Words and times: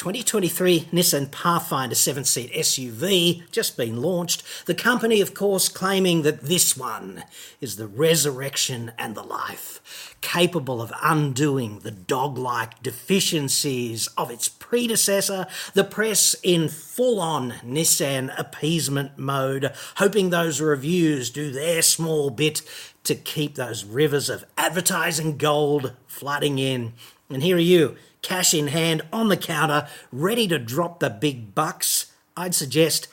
2023 0.00 0.88
Nissan 0.94 1.30
Pathfinder 1.30 1.94
7 1.94 2.24
seat 2.24 2.50
SUV 2.54 3.42
just 3.50 3.76
been 3.76 4.00
launched. 4.00 4.42
The 4.64 4.74
company, 4.74 5.20
of 5.20 5.34
course, 5.34 5.68
claiming 5.68 6.22
that 6.22 6.40
this 6.40 6.74
one 6.74 7.24
is 7.60 7.76
the 7.76 7.86
resurrection 7.86 8.92
and 8.96 9.14
the 9.14 9.22
life, 9.22 10.16
capable 10.22 10.80
of 10.80 10.90
undoing 11.02 11.80
the 11.80 11.90
dog 11.90 12.38
like 12.38 12.82
deficiencies 12.82 14.06
of 14.16 14.30
its 14.30 14.48
predecessor. 14.48 15.46
The 15.74 15.84
press 15.84 16.34
in 16.42 16.70
full 16.70 17.20
on 17.20 17.50
Nissan 17.62 18.32
appeasement 18.38 19.18
mode, 19.18 19.70
hoping 19.96 20.30
those 20.30 20.62
reviews 20.62 21.28
do 21.28 21.50
their 21.50 21.82
small 21.82 22.30
bit 22.30 22.62
to 23.04 23.14
keep 23.14 23.56
those 23.56 23.84
rivers 23.84 24.30
of 24.30 24.46
advertising 24.56 25.36
gold 25.36 25.92
flooding 26.06 26.58
in. 26.58 26.94
And 27.28 27.42
here 27.42 27.56
are 27.56 27.60
you 27.60 27.98
cash 28.22 28.54
in 28.54 28.68
hand 28.68 29.02
on 29.12 29.28
the 29.28 29.36
counter, 29.36 29.88
ready 30.12 30.46
to 30.48 30.58
drop 30.58 31.00
the 31.00 31.10
big 31.10 31.54
bucks, 31.54 32.12
I'd 32.36 32.54
suggest 32.54 33.08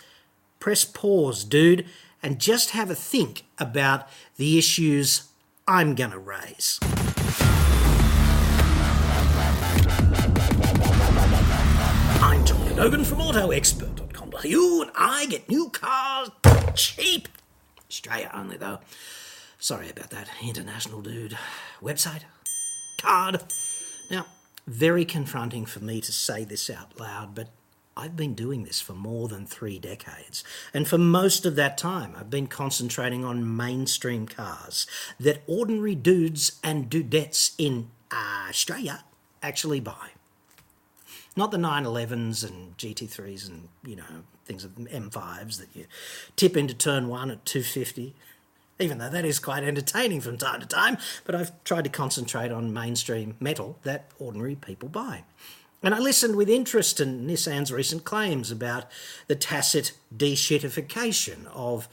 press 0.59 0.86
pause, 0.86 1.44
dude, 1.44 1.86
and 2.22 2.40
just 2.40 2.72
have 2.72 2.90
a 2.90 2.95
think 2.95 3.44
about 3.58 4.08
the 4.38 4.58
issues 4.58 5.30
I'm 5.67 5.95
going 5.95 6.12
to 6.12 6.20
raise. 6.20 6.80
I'm 12.22 12.45
John 12.45 12.67
Cadogan 12.67 13.05
from 13.05 13.20
AutoExpert.com.au 13.20 14.81
and 14.81 14.92
I 14.95 15.26
get 15.28 15.50
new 15.50 15.70
cars 15.70 16.30
cheap. 16.76 17.28
Australia 17.89 18.31
only, 18.34 18.58
though. 18.58 18.80
Sorry 19.59 19.89
about 19.89 20.09
that, 20.12 20.30
international 20.44 21.02
dude. 21.02 21.38
Website? 21.81 22.22
Card? 23.02 23.42
Now, 24.12 24.26
very 24.67 25.05
confronting 25.05 25.66
for 25.66 25.80
me 25.80 26.02
to 26.02 26.12
say 26.12 26.44
this 26.44 26.70
out 26.70 26.99
loud, 26.99 27.34
but 27.34 27.49
I've 27.95 28.16
been 28.16 28.35
doing 28.35 28.63
this 28.63 28.80
for 28.80 28.94
more 28.94 29.27
than 29.27 29.48
three 29.48 29.80
decades. 29.80 30.44
And 30.73 30.88
for 30.88 31.00
most 31.00 31.45
of 31.45 31.55
that 31.55 31.78
time, 31.78 32.14
I've 32.16 32.30
been 32.30 32.45
concentrating 32.47 33.25
on 33.25 33.58
mainstream 33.58 34.27
cars 34.27 34.86
that 35.19 35.42
ordinary 35.47 35.95
dudes 35.95 36.59
and 36.64 36.92
dudettes 36.92 37.53
in 37.58 37.89
uh, 38.11 38.47
Australia 38.50 39.03
actually 39.42 39.80
buy. 39.80 40.09
Not 41.36 41.52
the 41.52 41.58
911s 41.58 42.47
and 42.47 42.77
GT3s 42.77 43.47
and, 43.47 43.70
you 43.83 43.95
know, 43.95 44.23
things 44.45 44.64
of 44.64 44.72
M5s 44.75 45.58
that 45.58 45.70
you 45.73 45.86
tip 46.36 46.55
into 46.55 46.73
turn 46.73 47.08
one 47.08 47.31
at 47.31 47.45
250 47.45 48.16
even 48.80 48.97
though 48.97 49.09
that 49.09 49.25
is 49.25 49.39
quite 49.39 49.64
entertaining 49.64 50.22
from 50.22 50.38
time 50.38 50.59
to 50.61 50.67
time, 50.67 50.97
but 51.25 51.36
I've 51.36 51.64
tried 51.64 51.86
to 51.86 51.89
concentrate 51.89 52.52
on 52.52 52.73
mainstream 52.73 53.36
metal 53.39 53.80
that 53.83 54.11
ordinary 54.20 54.56
people 54.56 54.89
buy. 54.89 55.23
And 55.83 55.94
I 55.94 56.00
listened 56.00 56.36
with 56.36 56.50
interest 56.50 56.98
to 56.98 57.05
Nissan's 57.05 57.72
recent 57.72 58.03
claims 58.03 58.52
about 58.52 58.86
the 59.28 59.36
tacit 59.36 59.94
deshittification 60.16 61.45
of 61.53 61.88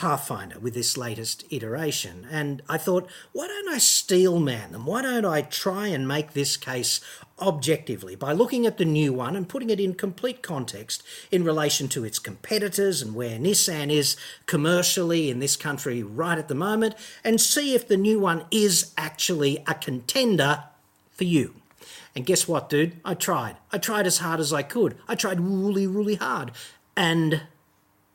Pathfinder 0.00 0.58
with 0.58 0.72
this 0.72 0.96
latest 0.96 1.44
iteration. 1.50 2.26
And 2.30 2.62
I 2.70 2.78
thought, 2.78 3.06
why 3.32 3.46
don't 3.48 3.68
I 3.68 3.76
steel 3.76 4.40
man 4.40 4.72
them? 4.72 4.86
Why 4.86 5.02
don't 5.02 5.26
I 5.26 5.42
try 5.42 5.88
and 5.88 6.08
make 6.08 6.32
this 6.32 6.56
case 6.56 7.02
objectively 7.38 8.14
by 8.16 8.32
looking 8.32 8.64
at 8.64 8.78
the 8.78 8.86
new 8.86 9.12
one 9.12 9.36
and 9.36 9.46
putting 9.46 9.68
it 9.68 9.78
in 9.78 9.92
complete 9.92 10.42
context 10.42 11.02
in 11.30 11.44
relation 11.44 11.86
to 11.88 12.02
its 12.02 12.18
competitors 12.18 13.02
and 13.02 13.14
where 13.14 13.38
Nissan 13.38 13.90
is 13.90 14.16
commercially 14.46 15.28
in 15.28 15.38
this 15.38 15.54
country 15.54 16.02
right 16.02 16.38
at 16.38 16.48
the 16.48 16.54
moment, 16.54 16.94
and 17.22 17.38
see 17.38 17.74
if 17.74 17.86
the 17.86 17.98
new 17.98 18.18
one 18.18 18.46
is 18.50 18.94
actually 18.96 19.62
a 19.66 19.74
contender 19.74 20.64
for 21.10 21.24
you. 21.24 21.56
And 22.16 22.24
guess 22.24 22.48
what, 22.48 22.70
dude? 22.70 22.96
I 23.04 23.12
tried. 23.12 23.56
I 23.70 23.76
tried 23.76 24.06
as 24.06 24.16
hard 24.16 24.40
as 24.40 24.50
I 24.50 24.62
could. 24.62 24.96
I 25.06 25.14
tried 25.14 25.40
really, 25.40 25.86
really 25.86 26.14
hard. 26.14 26.52
And 26.96 27.42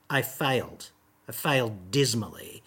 I 0.10 0.24
failed. 0.24 0.90
Failed 1.32 1.92
dismally. 1.92 2.62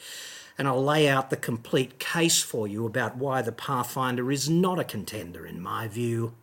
And 0.57 0.67
I'll 0.67 0.83
lay 0.83 1.09
out 1.09 1.31
the 1.31 1.37
complete 1.37 1.99
case 1.99 2.43
for 2.43 2.67
you 2.67 2.85
about 2.85 3.17
why 3.17 3.43
the 3.43 3.53
Pathfinder 3.53 4.33
is 4.33 4.51
not 4.51 4.81
a 4.81 4.85
contender, 4.85 5.47
in 5.47 5.61
my 5.61 5.87
view, 5.87 6.35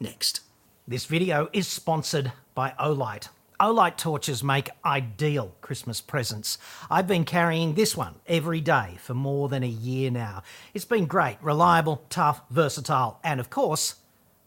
next. 0.00 0.40
This 0.88 1.04
video 1.04 1.48
is 1.52 1.68
sponsored 1.68 2.32
by 2.54 2.74
Olight. 2.80 3.28
Olight 3.60 3.96
torches 3.96 4.42
make 4.42 4.70
ideal 4.84 5.54
Christmas 5.60 6.00
presents. 6.00 6.56
I've 6.90 7.06
been 7.06 7.24
carrying 7.24 7.74
this 7.74 7.94
one 7.96 8.14
every 8.26 8.60
day 8.60 8.96
for 8.98 9.12
more 9.12 9.48
than 9.48 9.62
a 9.62 9.68
year 9.68 10.10
now. 10.10 10.42
It's 10.72 10.86
been 10.86 11.04
great, 11.04 11.36
reliable, 11.42 12.02
tough, 12.08 12.40
versatile, 12.50 13.20
and 13.22 13.38
of 13.38 13.50
course, 13.50 13.96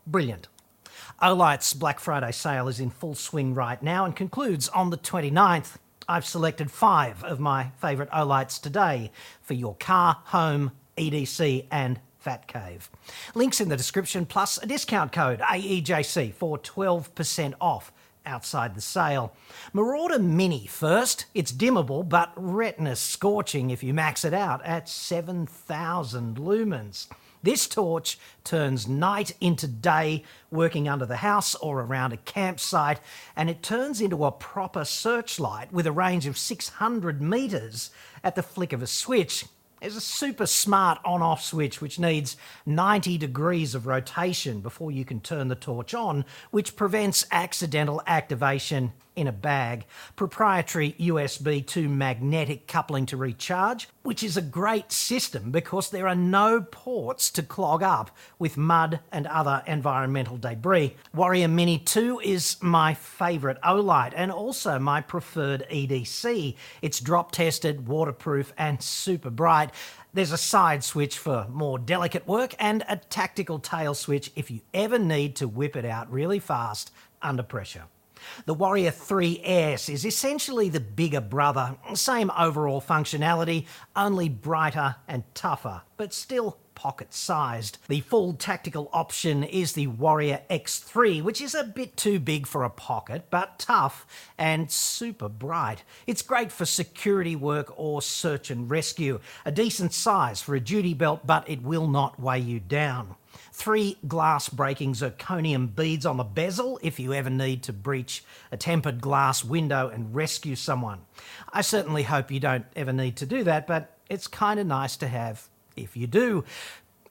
brilliant. 0.08 0.48
Olight's 1.22 1.74
Black 1.74 2.00
Friday 2.00 2.32
sale 2.32 2.68
is 2.68 2.80
in 2.80 2.90
full 2.90 3.14
swing 3.16 3.54
right 3.54 3.82
now 3.82 4.04
and 4.04 4.16
concludes 4.16 4.68
on 4.70 4.90
the 4.90 4.98
29th. 4.98 5.78
I've 6.08 6.26
selected 6.26 6.70
five 6.72 7.24
of 7.24 7.40
my 7.40 7.72
favourite 7.80 8.12
Olights 8.12 8.60
today 8.62 9.12
for 9.42 9.54
your 9.54 9.76
car, 9.76 10.18
home, 10.26 10.72
EDC, 10.98 11.68
and 11.72 12.00
Fat 12.20 12.48
Cave. 12.48 12.90
Links 13.36 13.62
in 13.62 13.70
the 13.70 13.78
description, 13.78 14.26
plus 14.26 14.58
a 14.62 14.66
discount 14.66 15.12
code 15.12 15.40
AEJC 15.40 16.34
for 16.34 16.58
12% 16.58 17.54
off 17.60 17.92
outside 18.26 18.76
the 18.76 18.82
sale. 18.82 19.34
Marauder 19.74 20.20
Mini 20.20 20.66
first. 20.66 21.26
It's 21.34 21.52
dimmable, 21.52 22.08
but 22.08 22.32
retina 22.36 22.96
scorching 22.96 23.70
if 23.70 23.84
you 23.84 23.94
max 23.94 24.24
it 24.24 24.34
out 24.34 24.64
at 24.66 24.88
7,000 24.88 26.38
lumens. 26.38 27.08
This 27.44 27.68
torch 27.68 28.18
turns 28.46 28.88
night 28.88 29.36
into 29.42 29.68
day, 29.68 30.24
working 30.50 30.88
under 30.88 31.06
the 31.06 31.18
house 31.18 31.56
or 31.56 31.82
around 31.82 32.14
a 32.14 32.18
campsite, 32.18 33.02
and 33.36 33.50
it 33.50 33.62
turns 33.62 34.00
into 34.00 34.24
a 34.24 34.32
proper 34.32 34.86
searchlight 34.86 35.74
with 35.74 35.86
a 35.86 35.92
range 35.92 36.26
of 36.26 36.38
600 36.38 37.22
metres 37.22 37.92
at 38.24 38.36
the 38.36 38.44
flick 38.44 38.72
of 38.72 38.82
a 38.82 38.88
switch. 38.88 39.44
There's 39.82 39.98
a 39.98 40.02
super 40.02 40.46
smart 40.46 41.00
on 41.04 41.22
off 41.22 41.44
switch 41.44 41.82
which 41.82 42.00
needs 42.00 42.38
90 42.66 43.18
degrees 43.18 43.76
of 43.76 43.88
rotation 43.88 44.62
before 44.62 44.92
you 44.92 45.04
can 45.04 45.20
turn 45.20 45.50
the 45.50 45.56
torch 45.56 45.94
on, 45.94 46.24
which 46.52 46.78
prevents 46.78 47.26
accidental 47.30 48.02
activation 48.08 48.94
in 49.16 49.28
a 49.28 49.32
bag. 49.32 49.86
Proprietary 50.16 50.96
USB 51.00 51.66
2 51.66 51.90
magnetic 51.90 52.68
coupling 52.68 53.06
to 53.08 53.18
recharge, 53.18 53.88
which 54.04 54.24
is 54.24 54.38
a 54.38 54.42
great 54.42 54.92
system 54.92 55.52
because 55.52 55.90
there 55.90 56.08
are 56.08 56.16
no 56.16 56.62
ports 56.62 57.30
to 57.32 57.44
clog 57.44 57.84
up 57.84 58.12
with 58.40 58.58
mud 58.58 59.00
and 59.12 59.28
other 59.28 59.64
environmental 59.68 60.38
debris. 60.38 60.96
Warrior 61.14 61.48
Mini 61.48 61.78
2 61.80 62.20
is 62.24 62.58
my 62.62 62.94
favourite 62.94 63.62
Olight 63.62 64.14
and 64.16 64.32
also 64.32 64.80
my 64.80 65.02
preferred 65.02 65.66
EDC. 65.72 66.56
It's 66.82 67.00
drop 67.00 67.32
tested, 67.32 67.88
waterproof, 67.88 68.54
and 68.58 68.82
super 68.82 69.30
bright. 69.30 69.72
There's 70.14 70.32
a 70.32 70.38
side 70.38 70.84
switch 70.84 71.18
for 71.18 71.48
more 71.50 71.80
delicate 71.80 72.28
work 72.28 72.54
and 72.60 72.84
a 72.88 72.98
tactical 72.98 73.58
tail 73.58 73.96
switch 73.96 74.32
if 74.36 74.52
you 74.52 74.62
ever 74.74 75.00
need 75.00 75.36
to 75.38 75.48
whip 75.48 75.76
it 75.76 75.86
out 75.86 76.12
really 76.12 76.40
fast 76.40 76.92
under 77.22 77.42
pressure. 77.42 77.86
The 78.46 78.54
Warrior 78.54 78.92
3S 78.92 79.90
is 79.90 80.06
essentially 80.06 80.70
the 80.70 80.80
bigger 80.80 81.22
brother, 81.22 81.76
same 81.94 82.32
overall 82.38 82.82
functionality, 82.82 83.66
only 83.96 84.30
brighter 84.30 84.96
and 85.08 85.24
tougher, 85.34 85.82
but 85.98 86.14
still 86.14 86.58
pocket 86.76 87.14
sized. 87.14 87.78
The 87.88 88.02
full 88.02 88.34
tactical 88.34 88.90
option 88.92 89.44
is 89.44 89.74
the 89.74 89.88
Warrior 89.88 90.42
X3, 90.50 91.22
which 91.22 91.42
is 91.42 91.56
a 91.56 91.64
bit 91.64 91.96
too 91.98 92.20
big 92.20 92.48
for 92.48 92.64
a 92.64 92.70
pocket, 92.70 93.28
but 93.30 93.60
tough 93.60 94.06
and 94.38 94.72
super 94.72 95.30
bright. 95.30 95.84
It's 96.08 96.22
great 96.22 96.52
for 96.52 96.66
security 96.66 97.36
work 97.36 97.74
or 97.76 98.02
search 98.02 98.52
and 98.52 98.70
rescue. 98.70 99.20
A 99.46 99.52
decent 99.52 99.94
size 99.94 100.42
for 100.42 100.56
a 100.56 100.60
duty 100.60 100.94
belt, 100.94 101.26
but 101.26 101.50
it 101.50 101.62
will 101.62 101.88
not 101.88 102.20
weigh 102.20 102.40
you 102.40 102.60
down. 102.60 103.16
Three 103.52 103.98
glass 104.08 104.50
breaking 104.50 104.94
zirconium 104.94 105.76
beads 105.76 106.06
on 106.06 106.18
the 106.18 106.24
bezel 106.24 106.80
if 106.82 107.00
you 107.00 107.14
ever 107.14 107.30
need 107.30 107.64
to 107.64 107.74
breach 107.74 108.24
a 108.52 108.58
tempered 108.58 109.02
glass 109.02 109.44
window 109.44 109.90
and 109.90 110.14
rescue 110.14 110.56
someone. 110.56 111.02
I 111.52 111.62
certainly 111.62 112.04
hope 112.04 112.32
you 112.32 112.40
don't 112.40 112.66
ever 112.76 112.94
need 112.94 113.16
to 113.18 113.26
do 113.26 113.44
that, 113.44 113.68
but 113.68 113.98
it's 114.10 114.28
kind 114.28 114.60
of 114.60 114.68
nice 114.68 114.98
to 114.98 115.08
have 115.08 115.48
if 115.76 115.96
you 115.96 116.08
do. 116.08 116.44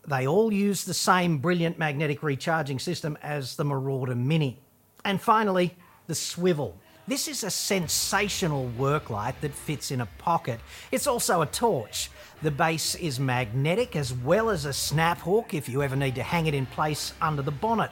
They 0.07 0.27
all 0.27 0.53
use 0.53 0.85
the 0.85 0.95
same 0.95 1.39
brilliant 1.39 1.79
magnetic 1.79 2.23
recharging 2.23 2.79
system 2.79 3.17
as 3.23 3.57
the 3.57 3.65
Marauder 3.65 4.17
Mini. 4.17 4.59
And 5.05 5.21
finally, 5.21 5.77
the 6.07 6.15
swivel. 6.15 6.77
This 7.09 7.27
is 7.27 7.43
a 7.43 7.51
sensational 7.51 8.67
work 8.79 9.11
light 9.11 9.41
that 9.41 9.53
fits 9.53 9.91
in 9.91 10.01
a 10.01 10.07
pocket. 10.19 10.61
It's 10.93 11.09
also 11.09 11.43
a 11.43 11.47
torch. 11.47 12.11
The 12.43 12.53
base 12.53 12.95
is 12.95 13.19
magnetic 13.19 13.97
as 13.97 14.13
well 14.13 14.51
as 14.51 14.67
a 14.67 14.73
snap 14.73 15.19
hook 15.19 15.53
if 15.53 15.69
you 15.69 15.83
ever 15.83 15.97
need 15.97 16.15
to 16.15 16.23
hang 16.23 16.47
it 16.47 16.55
in 16.55 16.65
place 16.65 17.13
under 17.21 17.43
the 17.43 17.51
bonnet. 17.51 17.91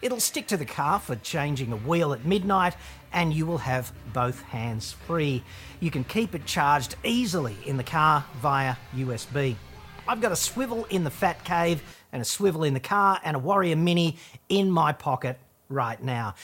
It'll 0.00 0.20
stick 0.20 0.46
to 0.48 0.56
the 0.56 0.64
car 0.64 1.00
for 1.00 1.16
changing 1.16 1.72
a 1.72 1.76
wheel 1.76 2.12
at 2.12 2.24
midnight, 2.24 2.76
and 3.12 3.32
you 3.32 3.46
will 3.46 3.58
have 3.58 3.92
both 4.12 4.40
hands 4.42 4.92
free. 4.92 5.42
You 5.80 5.90
can 5.90 6.04
keep 6.04 6.36
it 6.36 6.46
charged 6.46 6.94
easily 7.02 7.56
in 7.66 7.76
the 7.76 7.84
car 7.84 8.24
via 8.40 8.76
USB. 8.94 9.56
I've 10.06 10.20
got 10.20 10.30
a 10.30 10.36
swivel 10.36 10.84
in 10.84 11.02
the 11.02 11.10
Fat 11.10 11.44
Cave 11.44 11.82
and 12.12 12.22
a 12.22 12.24
swivel 12.24 12.62
in 12.62 12.74
the 12.74 12.80
car 12.80 13.20
and 13.24 13.34
a 13.34 13.40
Warrior 13.40 13.76
Mini 13.76 14.18
in 14.48 14.70
my 14.70 14.92
pocket 14.92 15.38
right 15.68 16.00
now. 16.00 16.34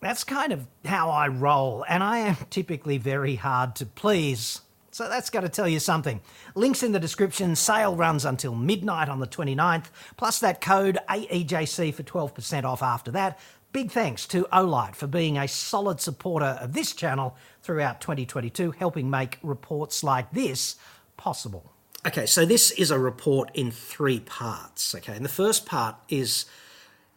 That's 0.00 0.24
kind 0.24 0.52
of 0.52 0.66
how 0.84 1.10
I 1.10 1.28
roll, 1.28 1.84
and 1.88 2.02
I 2.02 2.18
am 2.18 2.36
typically 2.50 2.98
very 2.98 3.36
hard 3.36 3.74
to 3.76 3.86
please. 3.86 4.60
So 4.90 5.08
that's 5.08 5.30
got 5.30 5.42
to 5.42 5.48
tell 5.48 5.68
you 5.68 5.80
something. 5.80 6.20
Links 6.54 6.82
in 6.82 6.92
the 6.92 6.98
description. 6.98 7.54
Sale 7.54 7.94
runs 7.94 8.24
until 8.24 8.54
midnight 8.54 9.08
on 9.08 9.20
the 9.20 9.26
29th, 9.26 9.86
plus 10.16 10.40
that 10.40 10.60
code 10.60 10.98
AEJC 11.08 11.94
for 11.94 12.02
12% 12.02 12.64
off 12.64 12.82
after 12.82 13.10
that. 13.12 13.38
Big 13.70 13.90
thanks 13.90 14.26
to 14.28 14.44
Olight 14.52 14.94
for 14.94 15.06
being 15.06 15.36
a 15.36 15.46
solid 15.46 16.00
supporter 16.00 16.58
of 16.60 16.72
this 16.72 16.94
channel 16.94 17.36
throughout 17.62 18.00
2022, 18.00 18.72
helping 18.72 19.10
make 19.10 19.38
reports 19.42 20.02
like 20.02 20.32
this 20.32 20.76
possible. 21.16 21.72
Okay, 22.06 22.26
so 22.26 22.46
this 22.46 22.70
is 22.70 22.90
a 22.90 22.98
report 22.98 23.50
in 23.54 23.70
three 23.70 24.20
parts. 24.20 24.94
Okay, 24.94 25.14
and 25.14 25.24
the 25.24 25.28
first 25.28 25.66
part 25.66 25.96
is 26.08 26.46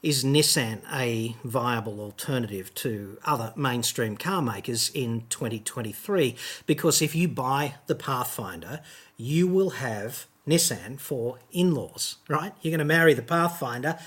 is 0.02 0.24
Nissan 0.24 0.82
a 0.92 1.36
viable 1.44 2.00
alternative 2.00 2.74
to 2.76 3.20
other 3.24 3.54
mainstream 3.56 4.18
car 4.18 4.42
makers 4.42 4.90
in 4.90 5.26
2023? 5.30 6.36
Because 6.66 7.02
if 7.02 7.14
you 7.14 7.28
buy 7.28 7.76
the 7.86 7.94
Pathfinder, 7.94 8.82
you 9.16 9.48
will 9.48 9.72
have 9.72 10.26
Nissan 10.48 11.00
for 11.00 11.38
in 11.52 11.76
laws, 11.76 12.18
right? 12.28 12.54
You're 12.62 12.72
going 12.72 12.80
to 12.80 12.86
marry 12.86 13.14
the 13.14 13.22
Pathfinder, 13.22 14.00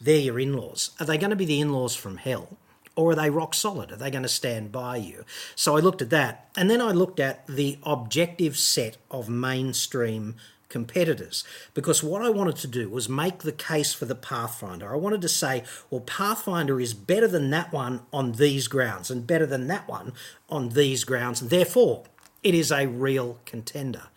they're 0.00 0.18
your 0.18 0.38
in 0.38 0.52
laws. 0.54 0.90
Are 1.00 1.06
they 1.06 1.18
going 1.18 1.30
to 1.30 1.36
be 1.36 1.44
the 1.44 1.60
in 1.60 1.72
laws 1.72 1.96
from 1.96 2.18
hell? 2.18 2.56
Or 2.96 3.10
are 3.10 3.16
they 3.16 3.30
rock 3.30 3.54
solid? 3.54 3.90
Are 3.90 3.96
they 3.96 4.12
going 4.12 4.22
to 4.22 4.28
stand 4.28 4.70
by 4.70 4.98
you? 4.98 5.24
So 5.56 5.76
I 5.76 5.80
looked 5.80 6.00
at 6.00 6.10
that. 6.10 6.48
And 6.56 6.70
then 6.70 6.80
I 6.80 6.92
looked 6.92 7.18
at 7.18 7.44
the 7.48 7.78
objective 7.82 8.56
set 8.56 8.98
of 9.10 9.28
mainstream 9.28 10.36
competitors 10.74 11.44
because 11.72 12.02
what 12.02 12.20
I 12.20 12.30
wanted 12.30 12.56
to 12.56 12.66
do 12.66 12.90
was 12.90 13.08
make 13.08 13.38
the 13.38 13.52
case 13.52 13.94
for 13.94 14.06
the 14.06 14.16
Pathfinder. 14.16 14.92
I 14.92 14.96
wanted 14.96 15.22
to 15.22 15.28
say, 15.28 15.62
well, 15.88 16.00
Pathfinder 16.00 16.80
is 16.80 16.94
better 16.94 17.28
than 17.28 17.50
that 17.50 17.72
one 17.72 18.00
on 18.12 18.32
these 18.32 18.66
grounds 18.66 19.08
and 19.08 19.24
better 19.24 19.46
than 19.46 19.68
that 19.68 19.86
one 19.86 20.14
on 20.48 20.70
these 20.70 21.04
grounds, 21.04 21.40
and 21.40 21.48
therefore 21.48 22.02
it 22.42 22.56
is 22.56 22.72
a 22.72 22.88
real 22.88 23.38
contender. 23.44 24.08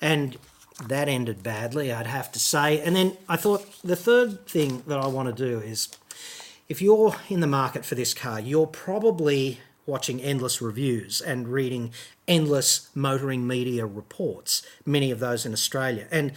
And 0.00 0.38
that 0.86 1.08
ended 1.08 1.42
badly, 1.42 1.92
I'd 1.92 2.06
have 2.06 2.30
to 2.30 2.38
say. 2.38 2.80
And 2.80 2.94
then 2.94 3.16
I 3.28 3.34
thought 3.34 3.82
the 3.82 3.96
third 3.96 4.46
thing 4.46 4.84
that 4.86 5.00
I 5.00 5.08
want 5.08 5.36
to 5.36 5.44
do 5.44 5.58
is 5.58 5.88
if 6.68 6.80
you're 6.80 7.16
in 7.28 7.40
the 7.40 7.48
market 7.48 7.84
for 7.84 7.96
this 7.96 8.14
car, 8.14 8.38
you're 8.38 8.68
probably 8.68 9.58
watching 9.86 10.20
endless 10.20 10.60
reviews 10.60 11.20
and 11.20 11.48
reading 11.48 11.92
endless 12.26 12.88
motoring 12.94 13.46
media 13.46 13.86
reports, 13.86 14.62
many 14.86 15.10
of 15.10 15.20
those 15.20 15.44
in 15.44 15.52
Australia. 15.52 16.06
And 16.10 16.32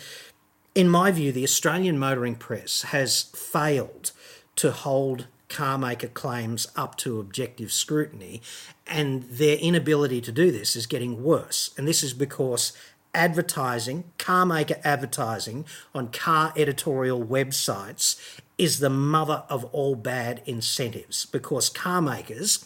in 0.76 0.90
my 0.90 1.12
view, 1.12 1.32
the 1.32 1.44
Australian 1.44 1.98
motoring 1.98 2.36
press 2.36 2.84
has 2.84 3.24
failed 3.24 4.12
to 4.58 4.72
hold 4.72 5.28
car 5.50 5.78
maker 5.78 6.08
claims 6.08 6.68
up 6.76 6.98
to 6.98 7.20
objective 7.20 7.72
scrutiny, 7.72 8.42
and 8.86 9.24
their 9.24 9.58
inability 9.58 10.22
to 10.22 10.32
do 10.32 10.52
this 10.52 10.76
is 10.76 10.86
getting 10.86 11.24
worse. 11.24 11.72
And 11.78 11.88
this 11.88 12.04
is 12.04 12.14
because 12.14 12.74
advertising, 13.14 14.04
car 14.18 14.46
maker 14.46 14.76
advertising 14.84 15.66
on 15.96 16.10
car 16.10 16.54
editorial 16.56 17.24
websites 17.24 18.20
is 18.58 18.80
the 18.80 18.90
mother 18.90 19.44
of 19.50 19.66
all 19.66 19.96
bad 19.96 20.42
incentives 20.46 21.26
because 21.26 21.70
car 21.70 22.02
makers 22.02 22.66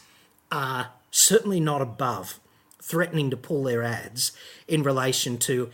are 0.51 0.91
certainly 1.11 1.59
not 1.59 1.81
above 1.81 2.39
threatening 2.81 3.29
to 3.29 3.37
pull 3.37 3.63
their 3.63 3.83
ads 3.83 4.31
in 4.67 4.83
relation 4.83 5.37
to 5.37 5.69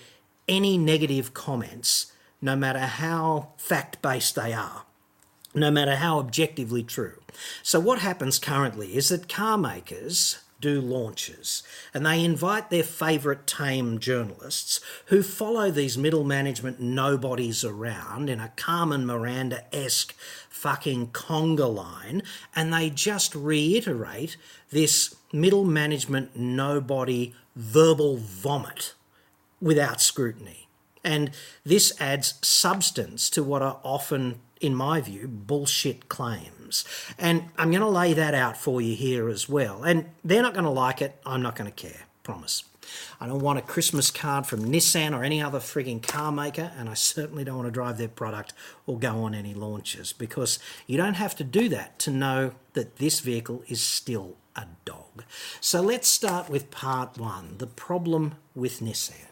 any 0.48 0.78
negative 0.78 1.34
comments, 1.34 2.12
no 2.42 2.56
matter 2.56 2.80
how 2.80 3.50
fact 3.58 4.02
based 4.02 4.36
they 4.36 4.54
are, 4.54 4.84
no 5.54 5.72
matter 5.72 5.96
how 5.96 6.20
objectively 6.20 6.84
true. 6.84 7.20
So, 7.64 7.80
what 7.80 8.00
happens 8.00 8.40
currently 8.40 8.96
is 8.96 9.10
that 9.10 9.30
car 9.30 9.58
makers 9.58 10.40
do 10.60 10.82
launches 10.82 11.64
and 11.94 12.06
they 12.06 12.24
invite 12.24 12.70
their 12.70 12.84
favourite 12.84 13.46
tame 13.46 14.00
journalists 14.00 14.80
who 15.06 15.22
follow 15.22 15.70
these 15.70 15.98
middle 15.98 16.24
management 16.24 16.80
nobodies 16.80 17.64
around 17.64 18.30
in 18.30 18.40
a 18.40 18.52
Carmen 18.56 19.06
Miranda 19.06 19.64
esque 19.76 20.16
fucking 20.50 21.08
conga 21.08 21.74
line 21.74 22.24
and 22.56 22.74
they 22.74 22.90
just 22.90 23.36
reiterate 23.36 24.38
this 24.72 25.16
middle 25.32 25.66
management 25.66 26.36
nobody 26.36 27.34
verbal 27.56 28.18
vomit 28.18 28.94
without 29.60 30.02
scrutiny. 30.02 30.68
And 31.04 31.32
this 31.64 31.94
adds 32.02 32.36
substance 32.42 33.30
to 33.32 33.44
what 33.44 33.62
are 33.62 33.80
often, 33.84 34.40
in 34.62 34.76
my 34.76 35.02
view, 35.02 35.28
bullshit 35.28 36.10
claims. 36.10 36.86
And 37.18 37.46
I'm 37.58 37.72
going 37.72 37.82
to 37.82 37.88
lay 37.88 38.14
that 38.14 38.34
out 38.34 38.58
for 38.58 38.82
you 38.82 38.96
here 38.96 39.30
as 39.30 39.48
well. 39.48 39.84
And 39.84 40.06
they're 40.24 40.42
not 40.42 40.54
going 40.54 40.66
to 40.66 40.70
like 40.70 41.02
it. 41.02 41.20
I'm 41.26 41.42
not 41.42 41.56
going 41.56 41.72
to 41.72 41.76
care. 41.76 42.02
Promise. 42.24 42.64
I 43.20 43.28
don't 43.28 43.42
want 43.42 43.60
a 43.60 43.62
Christmas 43.62 44.12
card 44.12 44.46
from 44.46 44.66
Nissan 44.66 45.18
or 45.18 45.24
any 45.24 45.42
other 45.42 45.60
frigging 45.60 46.02
car 46.02 46.32
maker, 46.32 46.72
and 46.78 46.90
I 46.90 46.94
certainly 46.94 47.44
don't 47.44 47.58
want 47.58 47.68
to 47.68 47.72
drive 47.72 47.98
their 47.98 48.08
product 48.08 48.54
or 48.86 48.98
go 48.98 49.24
on 49.24 49.34
any 49.34 49.54
launches 49.54 50.14
because 50.14 50.60
you 50.86 50.98
don't 50.98 51.16
have 51.16 51.36
to 51.38 51.44
do 51.44 51.70
that 51.70 52.00
to 52.00 52.12
know 52.12 52.54
that 52.74 52.98
this 52.98 53.20
vehicle 53.20 53.64
is 53.68 53.82
still 53.82 54.36
a 54.56 54.66
dog. 54.86 55.24
So 55.62 55.82
let's 55.82 56.08
start 56.08 56.50
with 56.50 56.72
part 56.72 57.18
one 57.18 57.58
the 57.58 57.68
problem 57.68 58.36
with 58.56 58.80
Nissan. 58.80 59.26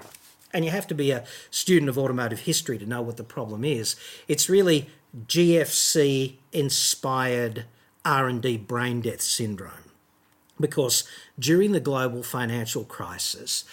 And 0.54 0.64
you 0.64 0.72
have 0.72 0.88
to 0.88 0.96
be 0.96 1.12
a 1.12 1.26
student 1.52 1.90
of 1.90 1.98
automotive 1.98 2.42
history 2.42 2.78
to 2.78 2.86
know 2.86 3.02
what 3.02 3.18
the 3.18 3.24
problem 3.24 3.66
is. 3.66 3.98
It's 4.28 4.50
really 4.50 4.90
GFC 5.16 6.36
inspired 6.52 7.66
R&D 8.04 8.58
brain 8.58 9.02
death 9.02 9.22
syndrome. 9.22 9.92
Because 10.60 11.04
during 11.38 11.72
the 11.72 11.80
global 11.80 12.24
financial 12.24 12.84
crisis, 12.84 13.66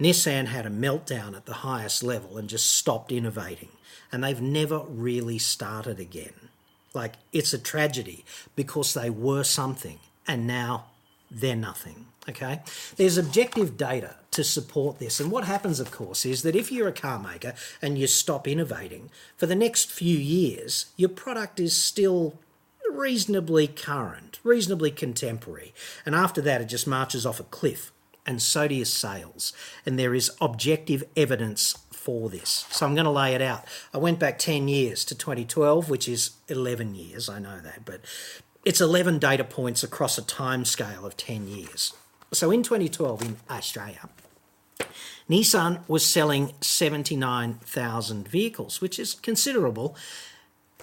Nissan 0.00 0.46
had 0.46 0.66
a 0.66 0.70
meltdown 0.70 1.36
at 1.36 1.46
the 1.46 1.54
highest 1.54 2.02
level 2.02 2.38
and 2.38 2.48
just 2.48 2.70
stopped 2.70 3.10
innovating. 3.10 3.70
And 4.12 4.22
they've 4.22 4.40
never 4.40 4.80
really 4.80 5.38
started 5.38 5.98
again. 5.98 6.48
Like, 6.94 7.14
it's 7.32 7.52
a 7.52 7.58
tragedy 7.58 8.24
because 8.56 8.94
they 8.94 9.10
were 9.10 9.44
something 9.44 9.98
and 10.26 10.46
now 10.46 10.86
they're 11.30 11.56
nothing. 11.56 12.06
Okay? 12.28 12.60
There's 12.96 13.18
objective 13.18 13.76
data 13.76 14.16
to 14.38 14.44
support 14.44 15.00
this. 15.00 15.18
And 15.18 15.32
what 15.32 15.42
happens, 15.42 15.80
of 15.80 15.90
course, 15.90 16.24
is 16.24 16.42
that 16.42 16.54
if 16.54 16.70
you're 16.70 16.86
a 16.86 16.92
car 16.92 17.18
maker 17.18 17.54
and 17.82 17.98
you 17.98 18.06
stop 18.06 18.46
innovating, 18.46 19.10
for 19.36 19.46
the 19.46 19.56
next 19.56 19.90
few 19.90 20.16
years, 20.16 20.86
your 20.96 21.08
product 21.08 21.58
is 21.58 21.74
still 21.74 22.38
reasonably 22.88 23.66
current, 23.66 24.38
reasonably 24.44 24.92
contemporary. 24.92 25.74
And 26.06 26.14
after 26.14 26.40
that, 26.42 26.60
it 26.60 26.66
just 26.66 26.86
marches 26.86 27.26
off 27.26 27.40
a 27.40 27.42
cliff. 27.42 27.90
And 28.24 28.40
so 28.40 28.68
do 28.68 28.76
your 28.76 28.84
sales. 28.84 29.52
And 29.84 29.98
there 29.98 30.14
is 30.14 30.30
objective 30.40 31.02
evidence 31.16 31.76
for 31.90 32.30
this. 32.30 32.64
So 32.70 32.86
I'm 32.86 32.94
going 32.94 33.06
to 33.06 33.10
lay 33.10 33.34
it 33.34 33.42
out. 33.42 33.64
I 33.92 33.98
went 33.98 34.20
back 34.20 34.38
10 34.38 34.68
years 34.68 35.04
to 35.06 35.16
2012, 35.16 35.90
which 35.90 36.08
is 36.08 36.30
11 36.46 36.94
years, 36.94 37.28
I 37.28 37.40
know 37.40 37.58
that, 37.60 37.84
but 37.84 38.02
it's 38.64 38.80
11 38.80 39.18
data 39.18 39.42
points 39.42 39.82
across 39.82 40.16
a 40.16 40.22
time 40.22 40.64
scale 40.64 41.04
of 41.04 41.16
10 41.16 41.48
years. 41.48 41.92
So 42.32 42.50
in 42.50 42.62
2012 42.62 43.22
in 43.22 43.36
Australia, 43.50 44.08
Nissan 45.28 45.86
was 45.88 46.06
selling 46.06 46.52
79,000 46.60 48.28
vehicles, 48.28 48.80
which 48.80 48.98
is 48.98 49.14
considerable, 49.14 49.96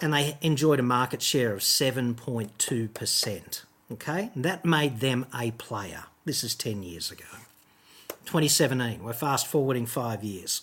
and 0.01 0.13
they 0.13 0.37
enjoyed 0.41 0.79
a 0.79 0.83
market 0.83 1.21
share 1.21 1.53
of 1.53 1.61
7.2%. 1.61 3.61
Okay, 3.91 4.31
that 4.35 4.65
made 4.65 4.99
them 4.99 5.27
a 5.33 5.51
player. 5.51 6.05
This 6.25 6.43
is 6.43 6.55
10 6.55 6.83
years 6.83 7.11
ago. 7.11 7.23
2017, 8.25 9.03
we're 9.03 9.13
fast 9.13 9.45
forwarding 9.45 9.85
five 9.85 10.23
years. 10.23 10.61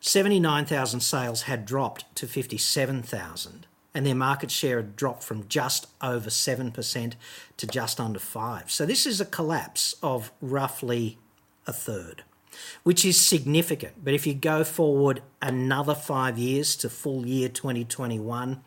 79,000 0.00 1.00
sales 1.00 1.42
had 1.42 1.64
dropped 1.64 2.14
to 2.16 2.26
57,000 2.26 3.66
and 3.94 4.06
their 4.06 4.14
market 4.14 4.50
share 4.50 4.78
had 4.78 4.96
dropped 4.96 5.22
from 5.22 5.46
just 5.48 5.86
over 6.00 6.30
7% 6.30 7.14
to 7.56 7.66
just 7.66 8.00
under 8.00 8.18
5 8.18 8.70
So 8.70 8.86
this 8.86 9.06
is 9.06 9.20
a 9.20 9.24
collapse 9.24 9.94
of 10.02 10.32
roughly 10.40 11.18
a 11.66 11.72
third, 11.72 12.24
which 12.82 13.04
is 13.04 13.20
significant. 13.20 14.04
But 14.04 14.14
if 14.14 14.26
you 14.26 14.34
go 14.34 14.64
forward 14.64 15.22
another 15.40 15.94
5 15.94 16.38
years 16.38 16.76
to 16.76 16.88
full 16.88 17.26
year 17.26 17.48
2021, 17.48 18.62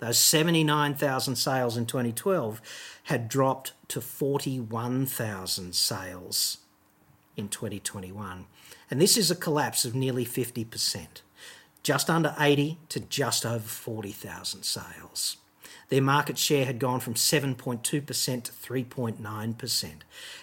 those 0.00 0.18
79,000 0.18 1.36
sales 1.36 1.76
in 1.76 1.86
2012 1.86 2.60
had 3.04 3.28
dropped 3.28 3.72
to 3.88 4.00
41,000 4.00 5.74
sales 5.74 6.58
in 7.36 7.48
2021. 7.48 8.46
And 8.90 9.00
this 9.00 9.16
is 9.16 9.30
a 9.30 9.36
collapse 9.36 9.84
of 9.84 9.94
nearly 9.94 10.24
50% 10.24 11.22
just 11.82 12.10
under 12.10 12.34
80 12.38 12.76
to 12.90 13.00
just 13.00 13.46
over 13.46 13.66
40,000 13.66 14.62
sales. 14.62 15.38
Their 15.88 16.02
market 16.02 16.36
share 16.36 16.66
had 16.66 16.78
gone 16.78 17.00
from 17.00 17.14
7.2% 17.14 17.82
to 17.82 18.02
3.9%. 18.02 19.90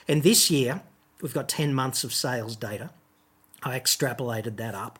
And 0.07 0.23
this 0.23 0.49
year, 0.49 0.81
we've 1.21 1.33
got 1.33 1.49
10 1.49 1.73
months 1.73 2.03
of 2.03 2.13
sales 2.13 2.55
data. 2.55 2.89
I 3.63 3.79
extrapolated 3.79 4.57
that 4.57 4.75
up. 4.75 4.99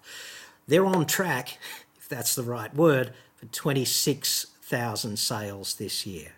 They're 0.67 0.85
on 0.85 1.05
track, 1.05 1.57
if 1.97 2.09
that's 2.09 2.35
the 2.35 2.43
right 2.43 2.73
word, 2.75 3.13
for 3.35 3.45
26,000 3.47 5.19
sales 5.19 5.75
this 5.75 6.05
year. 6.05 6.31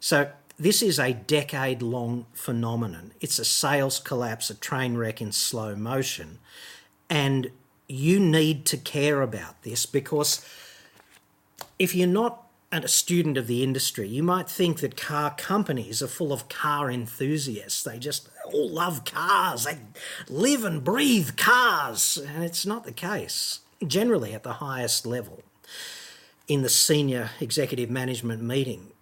So 0.00 0.30
this 0.58 0.82
is 0.82 0.98
a 0.98 1.12
decade 1.12 1.82
long 1.82 2.26
phenomenon. 2.32 3.12
It's 3.20 3.38
a 3.38 3.44
sales 3.44 4.00
collapse, 4.00 4.48
a 4.48 4.54
train 4.54 4.96
wreck 4.96 5.20
in 5.20 5.32
slow 5.32 5.76
motion. 5.76 6.38
And 7.10 7.50
you 7.88 8.18
need 8.18 8.64
to 8.66 8.76
care 8.76 9.22
about 9.22 9.62
this 9.62 9.86
because 9.86 10.44
if 11.78 11.94
you're 11.94 12.08
not 12.08 12.42
a 12.72 12.88
student 12.88 13.36
of 13.36 13.46
the 13.46 13.62
industry, 13.62 14.08
you 14.08 14.22
might 14.22 14.48
think 14.48 14.80
that 14.80 14.96
car 14.96 15.34
companies 15.36 16.02
are 16.02 16.08
full 16.08 16.32
of 16.32 16.48
car 16.48 16.90
enthusiasts. 16.90 17.82
They 17.82 17.98
just 17.98 18.28
all 18.52 18.68
love 18.68 19.04
cars, 19.04 19.64
they 19.64 19.78
live 20.28 20.64
and 20.64 20.82
breathe 20.82 21.36
cars. 21.36 22.16
And 22.16 22.44
it's 22.44 22.66
not 22.66 22.84
the 22.84 22.92
case, 22.92 23.60
generally 23.86 24.32
at 24.34 24.42
the 24.42 24.54
highest 24.54 25.06
level. 25.06 25.42
In 26.48 26.62
the 26.62 26.68
senior 26.68 27.30
executive 27.40 27.90
management 27.90 28.42
meeting, 28.42 28.92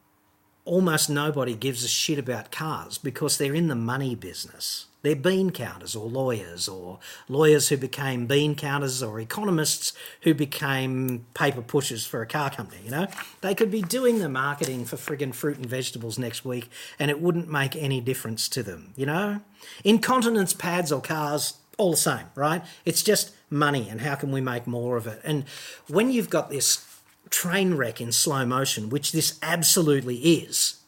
almost 0.64 1.10
nobody 1.10 1.54
gives 1.54 1.84
a 1.84 1.88
shit 1.88 2.18
about 2.18 2.50
cars 2.50 2.98
because 2.98 3.36
they're 3.36 3.54
in 3.54 3.68
the 3.68 3.74
money 3.74 4.14
business. 4.14 4.86
They're 5.04 5.14
bean 5.14 5.50
counters 5.50 5.94
or 5.94 6.08
lawyers, 6.08 6.66
or 6.66 6.98
lawyers 7.28 7.68
who 7.68 7.76
became 7.76 8.24
bean 8.24 8.54
counters, 8.54 9.02
or 9.02 9.20
economists 9.20 9.92
who 10.22 10.32
became 10.32 11.26
paper 11.34 11.60
pushers 11.60 12.06
for 12.06 12.22
a 12.22 12.26
car 12.26 12.48
company. 12.48 12.80
You 12.86 12.90
know, 12.90 13.06
they 13.42 13.54
could 13.54 13.70
be 13.70 13.82
doing 13.82 14.20
the 14.20 14.30
marketing 14.30 14.86
for 14.86 14.96
friggin' 14.96 15.34
fruit 15.34 15.58
and 15.58 15.66
vegetables 15.66 16.18
next 16.18 16.46
week, 16.46 16.70
and 16.98 17.10
it 17.10 17.20
wouldn't 17.20 17.50
make 17.50 17.76
any 17.76 18.00
difference 18.00 18.48
to 18.48 18.62
them. 18.62 18.94
You 18.96 19.04
know, 19.04 19.40
incontinence 19.84 20.54
pads 20.54 20.90
or 20.90 21.02
cars, 21.02 21.58
all 21.76 21.90
the 21.90 21.98
same, 21.98 22.24
right? 22.34 22.62
It's 22.86 23.02
just 23.02 23.34
money, 23.50 23.90
and 23.90 24.00
how 24.00 24.14
can 24.14 24.32
we 24.32 24.40
make 24.40 24.66
more 24.66 24.96
of 24.96 25.06
it? 25.06 25.20
And 25.22 25.44
when 25.86 26.10
you've 26.10 26.30
got 26.30 26.48
this 26.48 26.82
train 27.28 27.74
wreck 27.74 28.00
in 28.00 28.10
slow 28.10 28.46
motion, 28.46 28.88
which 28.88 29.12
this 29.12 29.38
absolutely 29.42 30.16
is, 30.16 30.80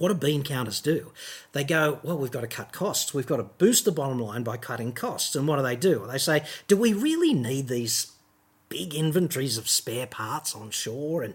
what 0.00 0.08
do 0.08 0.14
bean 0.14 0.42
counters 0.42 0.80
do? 0.80 1.12
They 1.52 1.62
go, 1.62 2.00
well, 2.02 2.16
we've 2.16 2.30
got 2.30 2.40
to 2.40 2.46
cut 2.46 2.72
costs. 2.72 3.12
We've 3.12 3.26
got 3.26 3.36
to 3.36 3.42
boost 3.42 3.84
the 3.84 3.92
bottom 3.92 4.18
line 4.18 4.42
by 4.42 4.56
cutting 4.56 4.94
costs. 4.94 5.36
And 5.36 5.46
what 5.46 5.56
do 5.56 5.62
they 5.62 5.76
do? 5.76 6.06
They 6.10 6.16
say, 6.16 6.42
do 6.68 6.76
we 6.78 6.94
really 6.94 7.34
need 7.34 7.68
these 7.68 8.10
big 8.70 8.94
inventories 8.94 9.58
of 9.58 9.68
spare 9.68 10.06
parts 10.06 10.54
on 10.54 10.70
shore? 10.70 11.22
And 11.22 11.34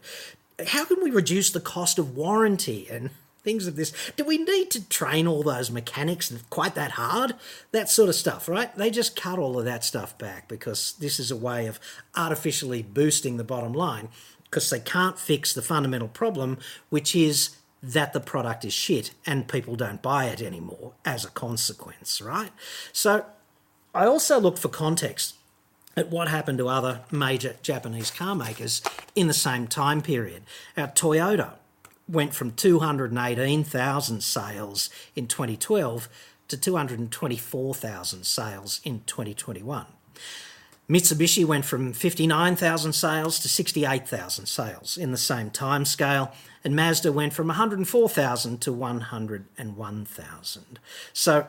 how 0.70 0.84
can 0.84 1.04
we 1.04 1.12
reduce 1.12 1.52
the 1.52 1.60
cost 1.60 2.00
of 2.00 2.18
warranty 2.18 2.88
and 2.90 3.12
things 3.44 3.68
of 3.68 3.76
this? 3.76 3.94
Do 4.16 4.26
we 4.26 4.40
need 4.40 4.72
to 4.72 4.90
train 4.90 5.28
all 5.28 5.44
those 5.44 5.70
mechanics 5.70 6.34
quite 6.50 6.74
that 6.74 6.94
hard? 6.94 7.36
That 7.72 7.88
sort 7.88 8.10
of 8.10 8.16
stuff, 8.16 8.50
right? 8.50 8.76
They 8.76 8.90
just 8.90 9.16
cut 9.16 9.38
all 9.38 9.60
of 9.60 9.66
that 9.66 9.84
stuff 9.84 10.18
back 10.18 10.48
because 10.48 10.96
this 11.00 11.20
is 11.20 11.30
a 11.30 11.36
way 11.36 11.68
of 11.68 11.80
artificially 12.16 12.82
boosting 12.82 13.38
the 13.38 13.44
bottom 13.44 13.74
line 13.74 14.10
because 14.46 14.72
they 14.72 14.80
can't 14.80 15.20
fix 15.20 15.54
the 15.54 15.62
fundamental 15.62 16.08
problem, 16.08 16.58
which 16.90 17.16
is 17.16 17.58
that 17.86 18.13
the 18.13 18.20
product 18.20 18.65
is 18.65 18.74
shit 18.74 19.12
and 19.25 19.48
people 19.48 19.75
don't 19.75 20.01
buy 20.01 20.25
it 20.25 20.42
anymore 20.42 20.94
as 21.06 21.24
a 21.24 21.30
consequence, 21.30 22.20
right? 22.20 22.51
So 22.92 23.25
I 23.94 24.06
also 24.06 24.39
look 24.39 24.58
for 24.58 24.70
context 24.70 25.36
at 25.96 26.10
what 26.10 26.27
happened 26.27 26.58
to 26.58 26.68
other 26.68 27.01
major 27.12 27.56
Japanese 27.62 28.12
car 28.12 28.36
makers 28.36 28.82
in 29.13 29.27
the 29.27 29.34
same 29.34 29.68
time 29.68 30.01
period. 30.01 30.44
Our 30.75 30.88
Toyota 30.88 31.54
went 32.10 32.34
from 32.34 32.51
218,000 32.51 34.22
sales 34.22 34.89
in 35.15 35.27
2012 35.27 36.10
to 36.48 36.58
224,000 36.58 38.25
sales 38.25 38.82
in 38.84 39.01
2021. 39.06 39.86
Mitsubishi 40.89 41.44
went 41.44 41.65
from 41.65 41.94
59,000 41.94 42.94
sales 42.94 43.39
to 43.39 43.50
68,000 43.50 44.46
sales 44.46 44.98
in 44.98 45.12
the 45.12 45.18
same 45.18 45.50
time 45.50 45.84
scale, 45.84 46.32
and 46.63 46.75
Mazda 46.75 47.12
went 47.12 47.34
from 47.34 47.48
104,000 47.48 48.62
to 48.62 48.72
101,000. 48.72 50.80
So 51.12 51.48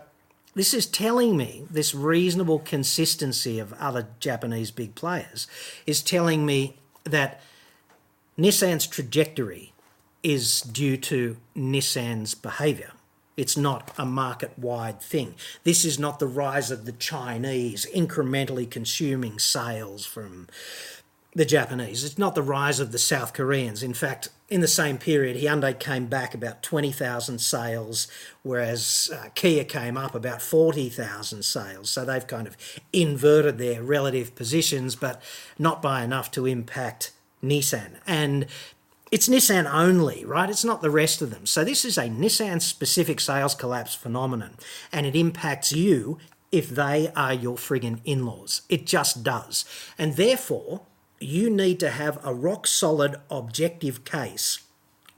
this 0.55 0.73
is 0.73 0.87
telling 0.87 1.37
me 1.37 1.67
this 1.71 1.95
reasonable 1.95 2.61
consistency 2.61 3.59
of 3.59 3.75
other 3.75 4.09
Japanese 4.21 4.71
big 4.71 4.95
players 4.95 5.47
is 5.87 6.03
telling 6.03 6.47
me 6.47 6.79
that 7.05 7.43
Nissan's 8.39 8.87
trajectory 8.87 9.75
is 10.23 10.63
due 10.63 10.97
to 10.97 11.37
Nissan's 11.55 12.35
behaviour. 12.35 12.93
It's 13.37 13.57
not 13.57 13.93
a 13.99 14.07
market 14.07 14.59
wide 14.59 15.01
thing. 15.01 15.35
This 15.65 15.85
is 15.85 15.99
not 15.99 16.19
the 16.19 16.27
rise 16.27 16.71
of 16.71 16.87
the 16.87 16.93
Chinese 16.93 17.87
incrementally 17.95 18.71
consuming 18.71 19.39
sales 19.39 20.07
from 20.07 20.49
the 21.35 21.45
Japanese. 21.45 22.03
It's 22.03 22.17
not 22.17 22.35
the 22.35 22.43
rise 22.43 22.81
of 22.81 22.93
the 22.93 22.99
South 22.99 23.35
Koreans. 23.35 23.83
In 23.83 23.93
fact, 23.93 24.31
in 24.49 24.63
the 24.63 24.69
same 24.69 24.97
period, 24.97 25.37
Hyundai 25.37 25.79
came 25.79 26.07
back 26.07 26.35
about 26.35 26.63
20,000 26.63 27.39
sales, 27.39 28.09
whereas 28.43 29.11
uh, 29.15 29.29
Kia 29.35 29.65
came 29.65 29.99
up 29.99 30.15
about 30.15 30.41
40,000 30.41 31.45
sales. 31.45 31.91
So 31.91 32.07
they've 32.07 32.27
kind 32.27 32.47
of 32.47 32.57
inverted 32.91 33.59
their 33.59 33.83
relative 33.83 34.35
positions, 34.35 34.97
but 34.97 35.21
not 35.59 35.83
by 35.83 36.03
enough 36.03 36.31
to 36.33 36.47
impact 36.47 37.13
Nissan. 37.45 37.97
And 38.07 38.47
it's 39.17 39.31
Nissan 39.31 39.65
only, 39.73 40.27
right? 40.27 40.51
It's 40.51 40.63
not 40.63 40.83
the 40.83 40.91
rest 40.91 41.23
of 41.23 41.31
them. 41.31 41.47
So 41.47 41.65
this 41.65 41.87
is 41.87 41.97
a 41.97 42.03
Nissan 42.03 42.61
specific 42.61 43.19
sales 43.19 43.55
collapse 43.55 43.95
phenomenon, 43.95 44.59
and 44.93 45.07
it 45.07 45.17
impacts 45.17 45.73
you 45.73 46.19
if 46.53 46.69
they 46.69 47.11
are 47.17 47.33
your 47.33 47.57
friggin' 47.57 48.01
in 48.05 48.27
laws. 48.27 48.61
It 48.69 48.85
just 48.85 49.23
does. 49.23 49.65
And 49.97 50.17
therefore, 50.17 50.83
you 51.19 51.49
need 51.49 51.81
to 51.81 51.93
have 51.93 52.19
a 52.23 52.35
rock 52.35 52.67
solid 52.67 53.17
objective 53.31 54.05
case 54.05 54.66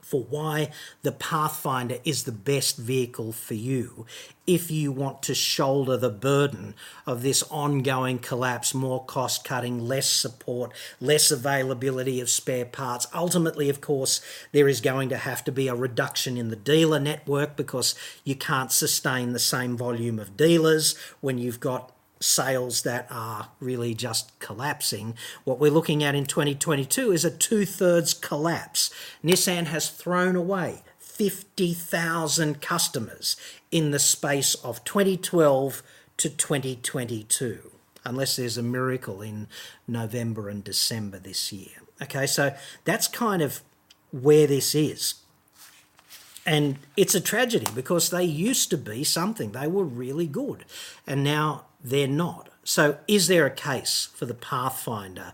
for 0.09 0.23
why 0.23 0.71
the 1.03 1.13
Pathfinder 1.13 1.99
is 2.03 2.25
the 2.25 2.33
best 2.33 2.79
vehicle 2.79 3.31
for 3.31 3.53
you 3.53 4.07
if 4.47 4.71
you 4.71 4.91
want 4.91 5.23
to 5.23 5.35
shoulder 5.35 5.99
the 5.99 6.09
burden 6.09 6.75
of 7.07 7.23
this 7.23 7.43
ongoing 7.51 8.19
collapse, 8.19 8.73
more 8.73 9.05
cost 9.05 9.45
cutting, 9.45 9.87
less 9.87 10.09
support, 10.09 10.73
less 10.99 11.31
availability 11.31 12.23
of 12.23 12.31
spare 12.31 12.65
parts. 12.65 13.07
Ultimately, 13.13 13.69
of 13.69 13.83
course, 13.83 14.23
there 14.53 14.67
is 14.67 14.81
going 14.81 15.11
to 15.11 15.19
have 15.19 15.45
to 15.45 15.53
be 15.53 15.69
a 15.69 15.75
reduction 15.75 16.39
in 16.39 16.49
the 16.49 16.57
dealer 16.57 16.99
network 16.99 17.55
because 17.57 17.95
you 18.25 18.35
can't 18.35 18.73
sustain 18.73 19.35
the 19.35 19.39
same 19.39 19.77
volume 19.77 20.19
of 20.19 20.39
dealers 20.39 20.97
when 21.21 21.37
you've 21.37 21.61
got 21.61 21.93
sales 22.21 22.83
that 22.83 23.07
are 23.11 23.49
really 23.61 23.95
just 23.95 24.39
collapsing. 24.39 25.15
What 25.45 25.59
we're 25.59 25.71
looking 25.71 26.03
at 26.03 26.15
in 26.15 26.27
2022 26.27 27.13
is 27.13 27.25
a 27.25 27.31
two 27.31 27.65
thirds 27.65 28.15
collapse. 28.15 28.93
Nissan 29.25 29.67
has 29.67 29.89
thrown 29.89 30.37
away 30.37 30.83
50,000 30.99 32.61
customers 32.61 33.37
in 33.71 33.91
the 33.91 33.99
space 33.99 34.55
of 34.57 34.85
2012 34.85 35.83
to 36.17 36.31
2022, 36.31 37.73
unless 38.05 38.37
there's 38.37 38.59
a 38.59 38.63
miracle 38.63 39.23
in 39.23 39.47
November 39.87 40.49
and 40.49 40.63
December 40.63 41.19
this 41.19 41.53
year. 41.53 41.83
Okay, 42.01 42.27
so 42.27 42.55
that's 42.85 43.09
kind 43.09 43.43
of 43.43 43.63
where 44.13 44.47
this 44.47 44.75
is. 44.75 45.15
And 46.47 46.79
it's 46.97 47.15
a 47.15 47.21
tragedy 47.21 47.67
because 47.75 48.11
they 48.11 48.25
used 48.25 48.71
to 48.71 48.79
be 48.79 49.05
something. 49.05 49.53
They 49.53 49.67
were 49.67 49.85
really 49.85 50.27
good. 50.27 50.65
And 51.07 51.23
now 51.23 51.67
they're 51.83 52.09
not. 52.09 52.49
So, 52.65 52.99
is 53.09 53.29
there 53.29 53.47
a 53.47 53.51
case 53.51 54.09
for 54.15 54.27
the 54.27 54.35
Pathfinder 54.35 55.33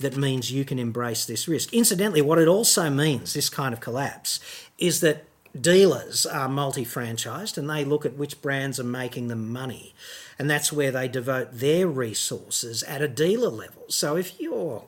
that 0.00 0.16
means 0.16 0.50
you 0.50 0.64
can 0.64 0.78
embrace 0.78 1.24
this 1.24 1.46
risk? 1.46 1.72
Incidentally, 1.72 2.22
what 2.22 2.38
it 2.38 2.48
also 2.48 2.90
means, 2.90 3.34
this 3.34 3.48
kind 3.48 3.72
of 3.72 3.80
collapse, 3.80 4.40
is 4.78 5.00
that 5.00 5.24
dealers 5.58 6.26
are 6.26 6.48
multi 6.48 6.84
franchised 6.84 7.56
and 7.56 7.70
they 7.70 7.84
look 7.84 8.04
at 8.04 8.16
which 8.16 8.42
brands 8.42 8.80
are 8.80 8.84
making 8.84 9.28
them 9.28 9.52
money. 9.52 9.94
And 10.38 10.50
that's 10.50 10.72
where 10.72 10.90
they 10.90 11.06
devote 11.06 11.50
their 11.52 11.86
resources 11.86 12.82
at 12.82 13.02
a 13.02 13.08
dealer 13.08 13.50
level. 13.50 13.84
So, 13.88 14.16
if 14.16 14.40
you're 14.40 14.84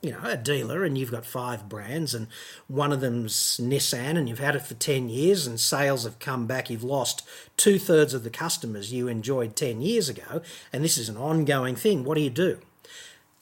you 0.00 0.12
know, 0.12 0.20
a 0.22 0.36
dealer 0.36 0.84
and 0.84 0.96
you've 0.96 1.10
got 1.10 1.26
five 1.26 1.68
brands 1.68 2.14
and 2.14 2.28
one 2.68 2.92
of 2.92 3.00
them's 3.00 3.58
Nissan 3.60 4.16
and 4.16 4.28
you've 4.28 4.38
had 4.38 4.54
it 4.54 4.62
for 4.62 4.74
10 4.74 5.08
years 5.08 5.46
and 5.46 5.58
sales 5.58 6.04
have 6.04 6.20
come 6.20 6.46
back, 6.46 6.70
you've 6.70 6.84
lost 6.84 7.26
two 7.56 7.78
thirds 7.78 8.14
of 8.14 8.22
the 8.22 8.30
customers 8.30 8.92
you 8.92 9.08
enjoyed 9.08 9.56
10 9.56 9.80
years 9.80 10.08
ago, 10.08 10.40
and 10.72 10.84
this 10.84 10.98
is 10.98 11.08
an 11.08 11.16
ongoing 11.16 11.74
thing, 11.74 12.04
what 12.04 12.14
do 12.14 12.20
you 12.20 12.30
do? 12.30 12.60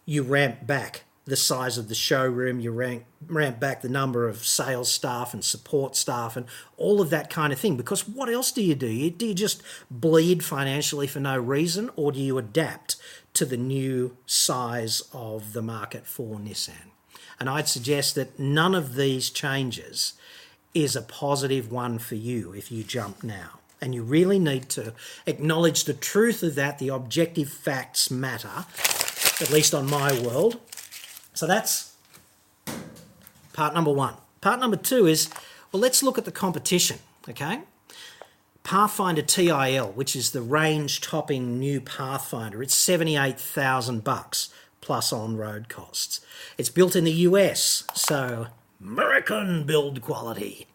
You 0.06 0.22
ramp 0.22 0.66
back 0.66 1.02
the 1.26 1.36
size 1.36 1.76
of 1.76 1.88
the 1.88 1.94
showroom, 1.94 2.60
you 2.60 2.70
ramp, 2.70 3.04
ramp 3.26 3.58
back 3.58 3.82
the 3.82 3.88
number 3.88 4.28
of 4.28 4.46
sales 4.46 4.90
staff 4.90 5.34
and 5.34 5.44
support 5.44 5.96
staff 5.96 6.36
and 6.36 6.46
all 6.76 7.00
of 7.00 7.10
that 7.10 7.28
kind 7.28 7.52
of 7.52 7.58
thing. 7.58 7.76
Because 7.76 8.06
what 8.06 8.28
else 8.28 8.52
do 8.52 8.62
you 8.62 8.76
do? 8.76 9.10
Do 9.10 9.26
you 9.26 9.34
just 9.34 9.60
bleed 9.90 10.44
financially 10.44 11.08
for 11.08 11.18
no 11.18 11.36
reason 11.36 11.90
or 11.96 12.12
do 12.12 12.20
you 12.20 12.38
adapt 12.38 12.94
to 13.36 13.44
the 13.44 13.56
new 13.56 14.16
size 14.26 15.02
of 15.12 15.52
the 15.52 15.62
market 15.62 16.06
for 16.06 16.38
Nissan. 16.38 16.90
And 17.38 17.48
I'd 17.48 17.68
suggest 17.68 18.14
that 18.14 18.38
none 18.38 18.74
of 18.74 18.94
these 18.94 19.30
changes 19.30 20.14
is 20.74 20.96
a 20.96 21.02
positive 21.02 21.70
one 21.70 21.98
for 21.98 22.14
you 22.14 22.52
if 22.52 22.72
you 22.72 22.82
jump 22.82 23.22
now. 23.22 23.60
And 23.80 23.94
you 23.94 24.02
really 24.02 24.38
need 24.38 24.70
to 24.70 24.94
acknowledge 25.26 25.84
the 25.84 25.92
truth 25.92 26.42
of 26.42 26.54
that. 26.54 26.78
The 26.78 26.88
objective 26.88 27.50
facts 27.50 28.10
matter, 28.10 28.64
at 29.40 29.50
least 29.50 29.74
on 29.74 29.88
my 29.88 30.18
world. 30.20 30.58
So 31.34 31.46
that's 31.46 31.94
part 33.52 33.74
number 33.74 33.92
one. 33.92 34.14
Part 34.40 34.60
number 34.60 34.76
two 34.76 35.06
is 35.06 35.28
Well, 35.72 35.80
let's 35.80 36.02
look 36.02 36.16
at 36.16 36.24
the 36.24 36.32
competition, 36.32 37.00
okay? 37.28 37.60
Pathfinder 38.66 39.22
Ti-L, 39.22 39.92
which 39.92 40.16
is 40.16 40.32
the 40.32 40.42
range-topping 40.42 41.56
new 41.56 41.80
Pathfinder, 41.80 42.64
it's 42.64 42.74
78,000 42.74 44.02
bucks 44.02 44.48
plus 44.80 45.12
on-road 45.12 45.68
costs. 45.68 46.20
It's 46.58 46.68
built 46.68 46.96
in 46.96 47.04
the 47.04 47.12
US, 47.12 47.84
so 47.94 48.48
American 48.80 49.62
build 49.66 50.02
quality. 50.02 50.66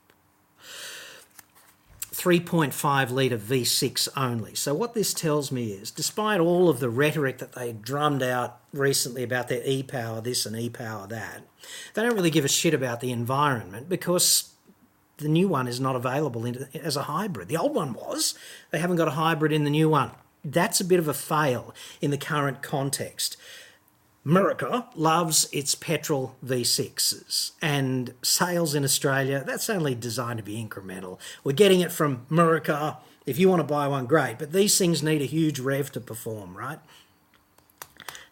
3.5 2.14 3.12
litre 3.12 3.38
V6 3.38 4.08
only. 4.16 4.56
So, 4.56 4.74
what 4.74 4.94
this 4.94 5.14
tells 5.14 5.52
me 5.52 5.72
is, 5.72 5.92
despite 5.92 6.40
all 6.40 6.70
of 6.70 6.80
the 6.80 6.90
rhetoric 6.90 7.40
that 7.40 7.54
they 7.54 7.74
drummed 7.74 8.24
out 8.24 8.60
recently 8.72 9.24
about 9.24 9.50
their 9.50 9.64
e 9.66 9.84
power 9.84 10.22
this 10.22 10.46
and 10.46 10.56
e 10.56 10.70
power 10.70 11.08
that, 11.08 11.42
they 11.94 12.04
don't 12.04 12.16
really 12.16 12.32
give 12.32 12.46
a 12.46 12.50
shit 12.50 12.74
about 12.74 13.02
the 13.02 13.12
environment 13.12 13.90
because 13.90 14.52
the 15.22 15.30
new 15.30 15.48
one 15.48 15.68
is 15.68 15.80
not 15.80 15.96
available 15.96 16.46
as 16.74 16.98
a 16.98 17.04
hybrid. 17.04 17.48
The 17.48 17.58
old 17.58 17.74
one 17.74 17.94
was. 17.94 18.36
They 18.72 18.80
haven't 18.80 18.98
got 18.98 19.08
a 19.08 19.12
hybrid 19.12 19.52
in 19.52 19.64
the 19.64 19.70
new 19.70 19.90
one. 19.90 20.12
That's 20.44 20.82
a 20.82 20.86
bit 20.86 21.00
of 21.00 21.08
a 21.08 21.14
fail 21.14 21.74
in 22.02 22.12
the 22.12 22.18
current 22.18 22.62
context. 22.62 23.38
America 24.26 24.88
loves 24.96 25.50
its 25.52 25.74
petrol 25.74 26.36
V6s, 26.46 27.52
and 27.62 28.14
sales 28.22 28.76
in 28.76 28.84
Australia, 28.84 29.44
that's 29.46 29.70
only 29.70 29.96
designed 29.96 30.38
to 30.38 30.44
be 30.44 30.64
incremental. 30.64 31.18
We're 31.44 31.54
getting 31.54 31.82
it 31.82 31.92
from 31.92 32.28
America. 32.30 32.98
If 33.26 33.40
you 33.40 33.50
want 33.50 33.62
to 33.62 33.68
buy 33.68 33.88
one, 33.88 34.06
great, 34.06 34.38
but 34.38 34.52
these 34.52 34.78
things 34.78 35.02
need 35.02 35.22
a 35.22 35.26
huge 35.26 35.60
rev 35.60 35.92
to 35.94 36.00
perform, 36.00 36.56
right? 36.56 36.80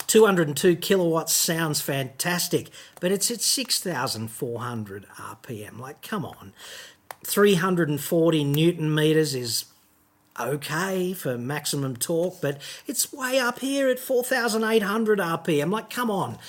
202 0.10 0.76
kilowatts 0.78 1.32
sounds 1.32 1.82
fantastic, 1.82 2.72
but 3.00 3.12
it's 3.12 3.30
at 3.30 3.42
6,400 3.42 5.06
RPM. 5.08 5.80
Like, 5.80 6.02
come 6.02 6.26
on. 6.26 6.52
340 7.24 8.44
newton 8.44 8.94
meters 8.94 9.36
is 9.36 9.66
okay 10.40 11.14
for 11.14 11.38
maximum 11.38 11.96
torque, 11.96 12.42
but 12.42 12.60
it's 12.88 13.14
way 13.14 13.38
up 13.38 13.60
here 13.60 13.88
at 13.88 14.00
4,800 14.00 15.20
RPM. 15.20 15.72
Like, 15.72 15.92
come 15.92 16.10
on. 16.10 16.40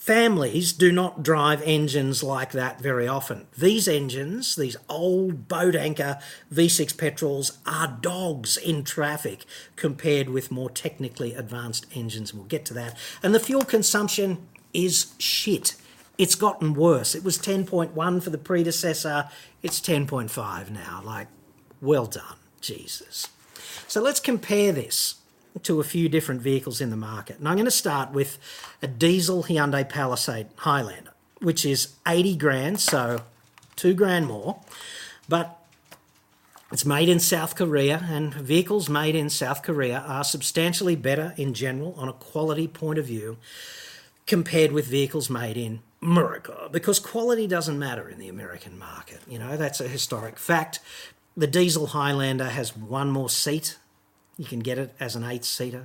Families 0.00 0.72
do 0.72 0.90
not 0.90 1.22
drive 1.22 1.60
engines 1.60 2.22
like 2.22 2.52
that 2.52 2.80
very 2.80 3.06
often. 3.06 3.46
These 3.58 3.86
engines, 3.86 4.56
these 4.56 4.78
old 4.88 5.46
boat 5.46 5.76
anchor 5.76 6.18
V6 6.50 6.96
petrols, 6.96 7.58
are 7.66 7.98
dogs 8.00 8.56
in 8.56 8.82
traffic 8.82 9.44
compared 9.76 10.30
with 10.30 10.50
more 10.50 10.70
technically 10.70 11.34
advanced 11.34 11.84
engines. 11.94 12.32
We'll 12.32 12.44
get 12.44 12.64
to 12.64 12.74
that. 12.74 12.96
And 13.22 13.34
the 13.34 13.38
fuel 13.38 13.62
consumption 13.62 14.48
is 14.72 15.12
shit. 15.18 15.76
It's 16.16 16.34
gotten 16.34 16.72
worse. 16.72 17.14
It 17.14 17.22
was 17.22 17.36
10.1 17.36 18.22
for 18.22 18.30
the 18.30 18.38
predecessor, 18.38 19.28
it's 19.62 19.80
10.5 19.80 20.70
now. 20.70 21.02
Like, 21.04 21.28
well 21.82 22.06
done. 22.06 22.38
Jesus. 22.62 23.28
So 23.86 24.00
let's 24.00 24.18
compare 24.18 24.72
this 24.72 25.19
to 25.62 25.80
a 25.80 25.84
few 25.84 26.08
different 26.08 26.40
vehicles 26.40 26.80
in 26.80 26.90
the 26.90 26.96
market. 26.96 27.38
And 27.38 27.48
I'm 27.48 27.56
going 27.56 27.64
to 27.64 27.70
start 27.70 28.12
with 28.12 28.38
a 28.82 28.86
diesel 28.86 29.44
Hyundai 29.44 29.88
Palisade 29.88 30.48
Highlander, 30.56 31.12
which 31.40 31.64
is 31.64 31.94
80 32.06 32.36
grand, 32.36 32.80
so 32.80 33.22
two 33.76 33.94
grand 33.94 34.26
more. 34.26 34.60
But 35.28 35.56
it's 36.72 36.86
made 36.86 37.08
in 37.08 37.18
South 37.18 37.56
Korea, 37.56 38.06
and 38.08 38.32
vehicles 38.32 38.88
made 38.88 39.16
in 39.16 39.28
South 39.28 39.62
Korea 39.62 40.04
are 40.06 40.22
substantially 40.22 40.94
better 40.94 41.34
in 41.36 41.52
general 41.52 41.94
on 41.98 42.08
a 42.08 42.12
quality 42.12 42.68
point 42.68 42.98
of 42.98 43.06
view 43.06 43.38
compared 44.26 44.70
with 44.70 44.86
vehicles 44.86 45.28
made 45.28 45.56
in 45.56 45.80
America 46.00 46.68
because 46.70 47.00
quality 47.00 47.48
doesn't 47.48 47.78
matter 47.78 48.08
in 48.08 48.18
the 48.18 48.28
American 48.28 48.78
market. 48.78 49.18
You 49.28 49.40
know, 49.40 49.56
that's 49.56 49.80
a 49.80 49.88
historic 49.88 50.38
fact. 50.38 50.78
The 51.36 51.48
diesel 51.48 51.88
Highlander 51.88 52.48
has 52.50 52.76
one 52.76 53.10
more 53.10 53.28
seat. 53.28 53.76
You 54.40 54.46
can 54.46 54.60
get 54.60 54.78
it 54.78 54.94
as 54.98 55.16
an 55.16 55.24
eight 55.24 55.44
seater. 55.44 55.84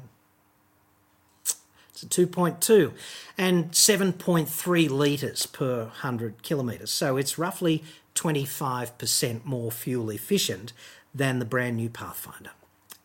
It's 1.90 2.04
a 2.04 2.06
2.2 2.06 2.94
and 3.38 3.72
7.3 3.72 4.90
litres 4.90 5.46
per 5.46 5.80
100 5.80 6.42
kilometres. 6.42 6.90
So 6.90 7.18
it's 7.18 7.38
roughly 7.38 7.84
25% 8.16 9.44
more 9.44 9.72
fuel 9.72 10.10
efficient 10.10 10.72
than 11.14 11.40
the 11.40 11.46
brand 11.46 11.76
new 11.76 11.90
Pathfinder. 11.90 12.52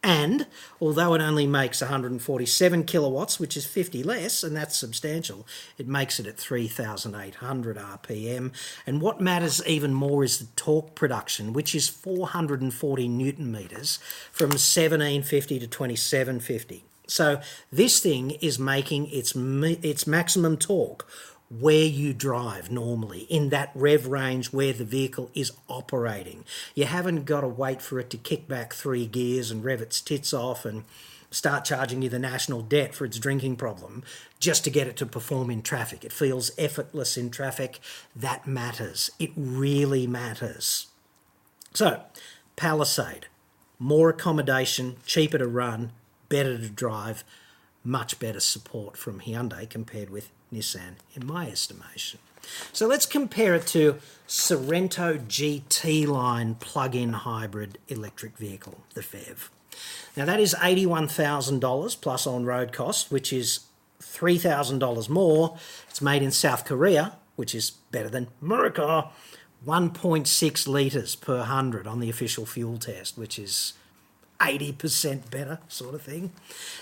And 0.03 0.47
although 0.81 1.13
it 1.13 1.21
only 1.21 1.47
makes 1.47 1.83
147 1.83 2.85
kilowatts, 2.85 3.39
which 3.39 3.57
is 3.57 3.67
50 3.67 4.03
less, 4.03 4.43
and 4.43 4.57
that's 4.57 4.79
substantial, 4.79 5.47
it 5.77 5.87
makes 5.87 6.19
it 6.19 6.27
at 6.27 6.39
3,800 6.39 7.77
RPM. 7.77 8.53
And 8.87 9.03
what 9.03 9.21
matters 9.21 9.65
even 9.67 9.93
more 9.93 10.25
is 10.25 10.39
the 10.39 10.47
torque 10.57 10.95
production, 10.95 11.53
which 11.53 11.75
is 11.75 11.89
440 11.89 13.09
newton 13.09 13.53
meters 13.53 13.99
from 14.33 14.49
1750 14.49 15.59
to 15.59 15.67
2750. 15.67 16.85
So 17.07 17.41
this 17.71 18.01
thing 18.01 18.31
is 18.31 18.59
making 18.59 19.11
its 19.11 19.35
its 19.35 20.07
maximum 20.07 20.57
torque 20.57 21.07
where 21.51 21.85
you 21.85 22.15
drive 22.15 22.71
normally 22.71 23.21
in 23.23 23.49
that 23.49 23.73
rev 23.75 24.07
range 24.07 24.53
where 24.53 24.73
the 24.73 24.85
vehicle 24.85 25.31
is 25.35 25.53
operating. 25.69 26.45
You 26.75 26.85
haven't 26.85 27.25
got 27.25 27.41
to 27.41 27.49
wait 27.49 27.83
for 27.83 27.99
it 27.99 28.09
to 28.11 28.17
kick 28.17 28.47
back 28.47 28.73
three 28.73 29.07
gears 29.07 29.51
and 29.51 29.65
rev 29.65 29.83
its 29.83 30.01
tits 30.01 30.33
off 30.33 30.65
and 30.65 30.85
start 31.33 31.65
charging 31.65 32.03
you 32.03 32.09
the 32.09 32.19
national 32.19 32.63
debt 32.63 32.95
for 32.95 33.05
its 33.05 33.19
drinking 33.19 33.57
problem 33.57 34.03
just 34.39 34.65
to 34.65 34.71
get 34.71 34.87
it 34.87 34.97
to 34.97 35.07
perform 35.07 35.51
in 35.51 35.63
traffic. 35.63 36.05
It 36.05 36.13
feels 36.13 36.53
effortless 36.57 37.17
in 37.17 37.31
traffic. 37.31 37.81
That 38.15 38.47
matters. 38.47 39.11
It 39.19 39.31
really 39.37 40.07
matters. 40.07 40.87
So, 41.75 42.03
Palisade, 42.57 43.27
more 43.79 44.11
accommodation, 44.11 44.97
cheaper 45.07 45.39
to 45.39 45.47
run, 45.47 45.93
better 46.29 46.59
to 46.59 46.69
drive, 46.69 47.25
much 47.85 48.19
better 48.19 48.41
support 48.41 48.97
from 48.97 49.21
Hyundai 49.21 49.69
compared 49.69 50.11
with 50.11 50.31
Nissan, 50.53 50.95
in 51.15 51.27
my 51.27 51.49
estimation. 51.49 52.21
So 52.73 52.87
let's 52.87 53.07
compare 53.07 53.55
it 53.55 53.67
to 53.69 53.99
Sorento 54.27 55.19
GT 55.27 56.07
line 56.07 56.57
plug-in 56.57 57.13
hybrid 57.13 57.79
electric 57.89 58.37
vehicle, 58.37 58.81
the 58.95 59.03
PHEV. 59.03 59.49
Now 60.17 60.25
that 60.25 60.41
is 60.41 60.55
$81,000 60.55 62.01
plus 62.01 62.27
on-road 62.27 62.73
cost, 62.73 63.11
which 63.11 63.33
is 63.33 63.61
$3,000 64.03 65.09
more. 65.09 65.57
It's 65.89 66.03
made 66.03 66.23
in 66.23 66.31
South 66.31 66.65
Korea, 66.65 67.13
which 67.37 67.55
is 67.55 67.71
better 67.71 68.09
than 68.09 68.29
America. 68.43 69.09
1.6 69.67 70.67
litres 70.67 71.15
per 71.15 71.39
100 71.39 71.87
on 71.87 72.01
the 72.01 72.09
official 72.09 72.47
fuel 72.47 72.79
test, 72.79 73.19
which 73.19 73.39
is 73.39 73.75
80% 74.41 75.31
better, 75.31 75.59
sort 75.69 75.95
of 75.95 76.03
thing. 76.03 76.33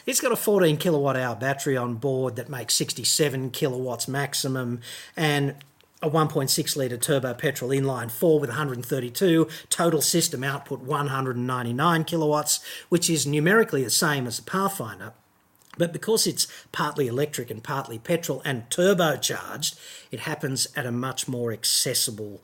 It's 0.07 0.21
got 0.21 0.33
a 0.33 0.37
14 0.37 0.77
kilowatt 0.77 1.17
hour 1.17 1.35
battery 1.35 1.77
on 1.77 1.97
board 1.97 2.37
that 2.37 2.49
makes 2.49 2.75
67 2.75 3.51
kilowatts 3.51 4.09
maximum 4.09 4.81
and 5.17 5.57
a 6.01 6.09
1.6 6.09 6.77
litre 6.77 6.97
turbo 6.97 7.35
petrol 7.35 7.71
inline 7.71 8.11
4 8.11 8.39
with 8.39 8.51
132, 8.51 9.49
total 9.69 10.01
system 10.01 10.45
output 10.45 10.81
199 10.81 12.05
kilowatts, 12.05 12.61
which 12.89 13.11
is 13.11 13.27
numerically 13.27 13.83
the 13.83 13.91
same 13.91 14.27
as 14.27 14.37
the 14.37 14.49
Pathfinder. 14.49 15.13
But 15.77 15.93
because 15.93 16.27
it's 16.27 16.47
partly 16.71 17.07
electric 17.07 17.51
and 17.51 17.63
partly 17.63 17.99
petrol 17.99 18.43
and 18.45 18.69
turbocharged, 18.71 19.79
it 20.11 20.21
happens 20.21 20.69
at 20.77 20.87
a 20.87 20.93
much 20.93 21.27
more 21.27 21.53
accessible 21.53 22.43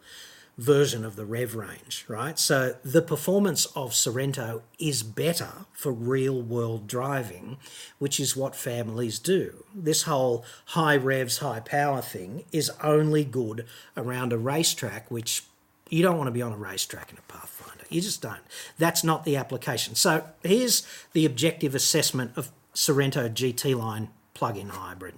version 0.57 1.05
of 1.05 1.17
the 1.17 1.25
rev 1.25 1.55
range, 1.55 2.05
right? 2.09 2.39
So 2.39 2.77
the 2.85 3.03
performance 3.03 3.67
of 3.75 3.91
Sorento 3.91 4.63
is 4.79 5.03
better 5.03 5.67
for 5.73 5.93
real 5.93 6.41
world 6.41 6.87
driving, 6.87 7.57
which 7.99 8.21
is 8.21 8.37
what 8.37 8.55
families 8.55 9.19
do. 9.19 9.65
This 9.75 10.03
whole 10.03 10.45
high 10.67 10.97
revs, 10.97 11.39
high 11.39 11.61
power 11.61 12.01
thing 12.01 12.45
is 12.53 12.71
only 12.83 13.25
good 13.25 13.67
around 13.97 14.33
a 14.33 14.39
racetrack, 14.39 15.11
which 15.11 15.45
you 15.91 16.03
don't 16.03 16.17
want 16.17 16.29
to 16.29 16.33
be 16.33 16.43
on 16.43 16.53
a 16.53 16.57
racetrack 16.57 17.11
in 17.11 17.19
a 17.19 17.33
Pathfinder. 17.33 17.85
You 17.89 18.01
just 18.01 18.23
don't. 18.23 18.41
That's 18.79 19.05
not 19.05 19.25
the 19.25 19.37
application. 19.37 19.95
So 19.95 20.25
here's 20.43 20.87
the 21.13 21.27
objective 21.27 21.75
assessment 21.75 22.33
of 22.37 22.51
Sorento 22.75 23.29
GT 23.29 23.77
line 23.77 24.09
plug-in 24.35 24.71
hybrid. 24.71 25.15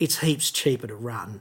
It's 0.00 0.18
heaps 0.18 0.50
cheaper 0.50 0.86
to 0.86 0.94
run 0.94 1.40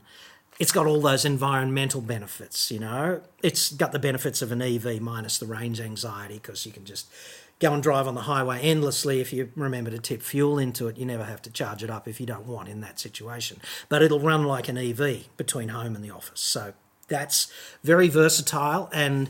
it's 0.64 0.72
got 0.72 0.88
all 0.88 1.02
those 1.02 1.26
environmental 1.26 2.00
benefits, 2.00 2.72
you 2.72 2.80
know. 2.80 3.20
It's 3.42 3.74
got 3.74 3.92
the 3.92 4.00
benefits 4.00 4.42
of 4.42 4.54
an 4.54 4.62
EV 4.62 5.02
minus 5.02 5.38
the 5.38 5.46
range 5.46 5.82
anxiety 5.82 6.36
because 6.36 6.66
you 6.66 6.72
can 6.72 6.86
just 6.86 7.12
go 7.60 7.74
and 7.74 7.84
drive 7.84 8.08
on 8.08 8.16
the 8.16 8.22
highway 8.22 8.62
endlessly 8.62 9.20
if 9.20 9.34
you 9.34 9.52
remember 9.58 9.92
to 9.92 10.00
tip 10.00 10.22
fuel 10.22 10.58
into 10.58 10.88
it. 10.88 10.98
You 10.98 11.06
never 11.06 11.26
have 11.26 11.42
to 11.42 11.52
charge 11.52 11.84
it 11.84 11.90
up 11.90 12.08
if 12.08 12.22
you 12.22 12.26
don't 12.26 12.48
want 12.48 12.70
in 12.70 12.80
that 12.80 12.98
situation. 12.98 13.60
But 13.90 14.04
it'll 14.04 14.22
run 14.22 14.46
like 14.46 14.70
an 14.70 14.78
EV 14.78 15.26
between 15.36 15.68
home 15.68 15.98
and 15.98 16.04
the 16.04 16.12
office. 16.12 16.40
So 16.40 16.74
that's 17.10 17.52
very 17.84 18.08
versatile 18.08 18.90
and 18.94 19.30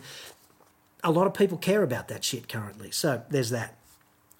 a 1.04 1.10
lot 1.10 1.26
of 1.26 1.34
people 1.34 1.58
care 1.58 1.82
about 1.82 2.10
that 2.10 2.24
shit 2.24 2.48
currently. 2.48 2.92
So 2.92 3.24
there's 3.32 3.50
that. 3.50 3.80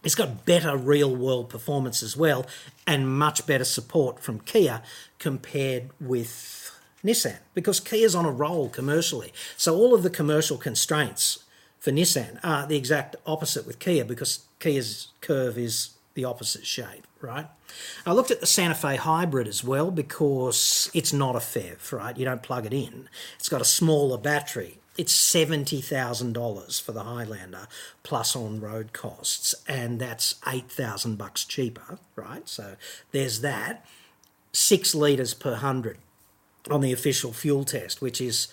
It's 0.04 0.14
got 0.14 0.46
better 0.46 0.78
real 0.78 1.16
world 1.16 1.50
performance 1.50 2.04
as 2.04 2.16
well 2.16 2.46
and 2.86 3.18
much 3.18 3.48
better 3.48 3.64
support 3.64 4.20
from 4.20 4.42
Kia 4.42 4.84
compared 5.18 5.90
with 6.00 6.63
Nissan 7.04 7.38
because 7.54 7.80
Kia's 7.80 8.16
on 8.16 8.26
a 8.26 8.32
roll 8.32 8.70
commercially. 8.70 9.34
So 9.58 9.76
all 9.76 9.94
of 9.94 10.04
the 10.04 10.10
commercial 10.10 10.58
constraints 10.58 11.44
for 11.80 11.92
Nissan 11.92 12.40
are 12.44 12.66
the 12.66 12.78
exact 12.78 13.16
opposite 13.26 13.68
with 13.68 13.80
Kia 13.80 14.06
because 14.06 14.46
Kia's 14.60 15.10
curve 15.22 15.58
is 15.58 15.92
the 16.14 16.24
opposite 16.26 16.66
shape, 16.66 17.06
right? 17.22 17.48
I 18.06 18.14
looked 18.14 18.32
at 18.32 18.40
the 18.40 18.46
Santa 18.46 18.76
Fe 18.76 18.96
hybrid 18.96 19.48
as 19.48 19.64
well 19.64 19.92
because 19.92 20.90
it's 20.94 21.12
not 21.12 21.36
a 21.36 21.40
PHEV, 21.40 21.92
right? 21.92 22.16
You 22.16 22.26
don't 22.26 22.44
plug 22.44 22.66
it 22.66 22.74
in. 22.74 23.10
It's 23.38 23.50
got 23.50 23.62
a 23.62 23.66
smaller 23.66 24.18
battery. 24.18 24.78
It's 24.96 25.12
seventy 25.12 25.82
thousand 25.82 26.34
dollars 26.34 26.80
for 26.80 26.92
the 26.92 27.04
Highlander 27.04 27.68
plus 28.04 28.36
on 28.36 28.62
road 28.62 28.94
costs, 28.94 29.56
and 29.68 30.00
that's 30.00 30.36
eight 30.48 30.70
thousand 30.70 31.18
bucks 31.18 31.46
cheaper, 31.46 31.98
right? 32.16 32.48
So 32.48 32.76
there's 33.12 33.42
that. 33.42 33.86
Six 34.52 34.94
litres 34.94 35.34
per 35.34 35.56
hundred 35.56 35.98
on 36.70 36.82
the 36.82 36.94
official 36.94 37.34
fuel 37.34 37.64
test, 37.64 38.02
which 38.02 38.22
is 38.22 38.48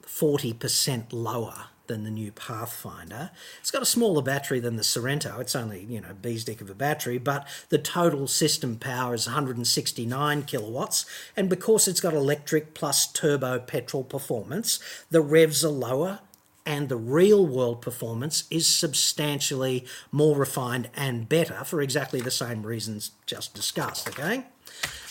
forty 0.00 0.52
percent 0.52 1.12
lower 1.12 1.66
than 1.86 2.04
the 2.04 2.10
new 2.10 2.32
Pathfinder. 2.32 3.30
It's 3.60 3.70
got 3.70 3.82
a 3.82 3.86
smaller 3.86 4.22
battery 4.22 4.60
than 4.60 4.76
the 4.76 4.82
Sorento. 4.82 5.40
It's 5.40 5.56
only, 5.56 5.84
you 5.84 6.00
know, 6.00 6.14
bee's 6.20 6.44
dick 6.44 6.60
of 6.60 6.70
a 6.70 6.74
battery, 6.74 7.18
but 7.18 7.46
the 7.68 7.78
total 7.78 8.26
system 8.26 8.76
power 8.76 9.14
is 9.14 9.26
169 9.26 10.42
kilowatts. 10.44 11.04
And 11.36 11.48
because 11.50 11.88
it's 11.88 12.00
got 12.00 12.14
electric 12.14 12.72
plus 12.72 13.06
turbo 13.12 13.58
petrol 13.58 14.04
performance, 14.04 14.78
the 15.10 15.20
revs 15.20 15.64
are 15.64 15.68
lower 15.68 16.20
and 16.64 16.88
the 16.88 16.96
real 16.96 17.46
world 17.46 17.82
performance 17.82 18.44
is 18.50 18.66
substantially 18.66 19.84
more 20.12 20.36
refined 20.36 20.88
and 20.94 21.28
better 21.28 21.64
for 21.64 21.82
exactly 21.82 22.20
the 22.20 22.30
same 22.30 22.62
reasons 22.62 23.10
just 23.26 23.52
discussed, 23.54 24.08
okay? 24.08 24.46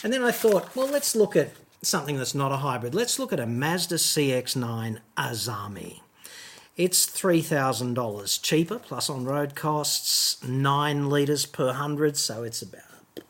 And 0.02 0.12
then 0.12 0.22
I 0.22 0.30
thought, 0.30 0.74
well, 0.74 0.88
let's 0.88 1.14
look 1.14 1.36
at 1.36 1.50
something 1.82 2.16
that's 2.16 2.34
not 2.34 2.52
a 2.52 2.58
hybrid. 2.58 2.94
Let's 2.94 3.18
look 3.18 3.32
at 3.32 3.40
a 3.40 3.46
Mazda 3.46 3.96
CX9 3.96 4.98
Azami. 5.16 6.00
It's 6.76 7.04
$3,000 7.06 8.42
cheaper, 8.42 8.78
plus 8.78 9.10
on 9.10 9.24
road 9.24 9.56
costs, 9.56 10.42
9 10.46 11.10
litres 11.10 11.44
per 11.44 11.72
hundred, 11.72 12.16
so 12.16 12.44
it's 12.44 12.62
about 12.62 13.24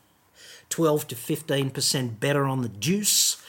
12 0.69 1.07
to 1.07 1.15
15% 1.15 2.19
better 2.19 2.45
on 2.45 2.61
the 2.61 2.69
juice. 2.69 3.41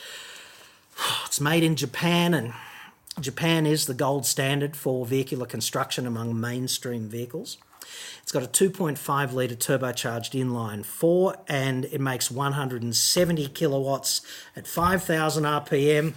It's 1.26 1.40
made 1.40 1.64
in 1.64 1.74
Japan, 1.74 2.32
and 2.32 2.54
Japan 3.20 3.66
is 3.66 3.86
the 3.86 3.94
gold 3.94 4.24
standard 4.24 4.76
for 4.76 5.04
vehicular 5.04 5.44
construction 5.44 6.06
among 6.06 6.40
mainstream 6.40 7.08
vehicles. 7.08 7.58
It's 8.22 8.32
got 8.32 8.42
a 8.42 8.46
2.5 8.46 9.32
litre 9.32 9.54
turbocharged 9.54 10.38
inline 10.38 10.84
four, 10.84 11.36
and 11.48 11.84
it 11.86 12.00
makes 12.00 12.30
170 12.30 13.48
kilowatts 13.48 14.22
at 14.56 14.66
5,000 14.66 15.44
RPM. 15.44 16.14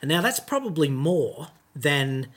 And 0.00 0.08
now 0.08 0.20
that's 0.20 0.40
probably 0.40 0.88
more 0.88 1.48
than 1.74 2.28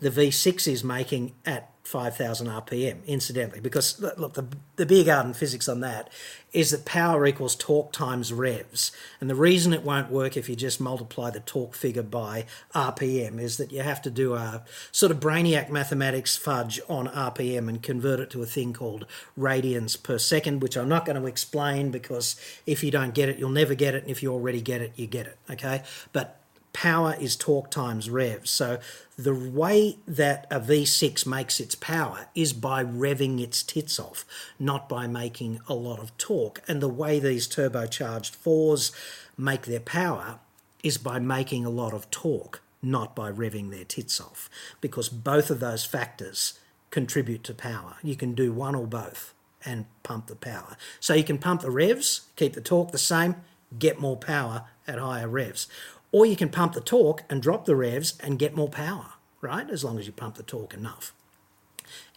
the 0.00 0.10
V6 0.10 0.70
is 0.70 0.84
making 0.84 1.34
at 1.44 1.70
5,000 1.86 2.48
RPM, 2.48 3.04
incidentally, 3.06 3.60
because 3.60 4.00
look, 4.00 4.34
the, 4.34 4.46
the 4.74 4.86
beer 4.86 5.04
garden 5.04 5.32
physics 5.32 5.68
on 5.68 5.80
that 5.80 6.10
is 6.52 6.70
that 6.70 6.84
power 6.84 7.26
equals 7.26 7.54
torque 7.54 7.92
times 7.92 8.32
revs. 8.32 8.90
And 9.20 9.30
the 9.30 9.34
reason 9.34 9.72
it 9.72 9.82
won't 9.82 10.10
work 10.10 10.36
if 10.36 10.48
you 10.48 10.56
just 10.56 10.80
multiply 10.80 11.30
the 11.30 11.40
torque 11.40 11.74
figure 11.74 12.02
by 12.02 12.46
RPM 12.74 13.40
is 13.40 13.56
that 13.58 13.72
you 13.72 13.82
have 13.82 14.02
to 14.02 14.10
do 14.10 14.34
a 14.34 14.64
sort 14.90 15.12
of 15.12 15.20
brainiac 15.20 15.70
mathematics 15.70 16.36
fudge 16.36 16.80
on 16.88 17.06
RPM 17.08 17.68
and 17.68 17.82
convert 17.82 18.20
it 18.20 18.30
to 18.30 18.42
a 18.42 18.46
thing 18.46 18.72
called 18.72 19.06
radians 19.38 20.02
per 20.02 20.18
second, 20.18 20.62
which 20.62 20.76
I'm 20.76 20.88
not 20.88 21.06
going 21.06 21.20
to 21.20 21.26
explain 21.26 21.90
because 21.90 22.36
if 22.66 22.82
you 22.82 22.90
don't 22.90 23.14
get 23.14 23.28
it, 23.28 23.38
you'll 23.38 23.50
never 23.50 23.74
get 23.74 23.94
it. 23.94 24.02
And 24.02 24.10
if 24.10 24.22
you 24.22 24.32
already 24.32 24.60
get 24.60 24.80
it, 24.80 24.92
you 24.96 25.06
get 25.06 25.26
it. 25.26 25.38
Okay. 25.50 25.82
But 26.12 26.40
power 26.76 27.16
is 27.18 27.36
torque 27.36 27.70
times 27.70 28.10
revs. 28.10 28.50
So 28.50 28.78
the 29.16 29.34
way 29.34 29.96
that 30.06 30.46
a 30.50 30.60
V6 30.60 31.24
makes 31.24 31.58
its 31.58 31.74
power 31.74 32.26
is 32.34 32.52
by 32.52 32.84
revving 32.84 33.40
its 33.40 33.62
tits 33.62 33.98
off, 33.98 34.26
not 34.58 34.86
by 34.86 35.06
making 35.06 35.60
a 35.68 35.74
lot 35.74 36.00
of 36.00 36.14
torque. 36.18 36.62
And 36.68 36.82
the 36.82 36.88
way 36.88 37.18
these 37.18 37.48
turbocharged 37.48 38.36
fours 38.36 38.92
make 39.38 39.62
their 39.62 39.80
power 39.80 40.38
is 40.82 40.98
by 40.98 41.18
making 41.18 41.64
a 41.64 41.70
lot 41.70 41.94
of 41.94 42.10
torque, 42.10 42.60
not 42.82 43.16
by 43.16 43.32
revving 43.32 43.70
their 43.70 43.84
tits 43.84 44.20
off, 44.20 44.50
because 44.82 45.08
both 45.08 45.48
of 45.48 45.60
those 45.60 45.86
factors 45.86 46.60
contribute 46.90 47.42
to 47.44 47.54
power. 47.54 47.96
You 48.02 48.16
can 48.16 48.34
do 48.34 48.52
one 48.52 48.74
or 48.74 48.86
both 48.86 49.32
and 49.64 49.86
pump 50.02 50.26
the 50.26 50.36
power. 50.36 50.76
So 51.00 51.14
you 51.14 51.24
can 51.24 51.38
pump 51.38 51.62
the 51.62 51.70
revs, 51.70 52.26
keep 52.36 52.52
the 52.52 52.60
torque 52.60 52.92
the 52.92 52.98
same, 52.98 53.36
get 53.78 53.98
more 53.98 54.18
power 54.18 54.64
at 54.86 54.98
higher 54.98 55.28
revs. 55.28 55.68
Or 56.12 56.26
you 56.26 56.36
can 56.36 56.48
pump 56.48 56.74
the 56.74 56.80
torque 56.80 57.24
and 57.28 57.42
drop 57.42 57.64
the 57.64 57.76
revs 57.76 58.14
and 58.20 58.38
get 58.38 58.54
more 58.54 58.68
power, 58.68 59.14
right? 59.40 59.68
As 59.68 59.84
long 59.84 59.98
as 59.98 60.06
you 60.06 60.12
pump 60.12 60.36
the 60.36 60.42
torque 60.42 60.74
enough. 60.74 61.12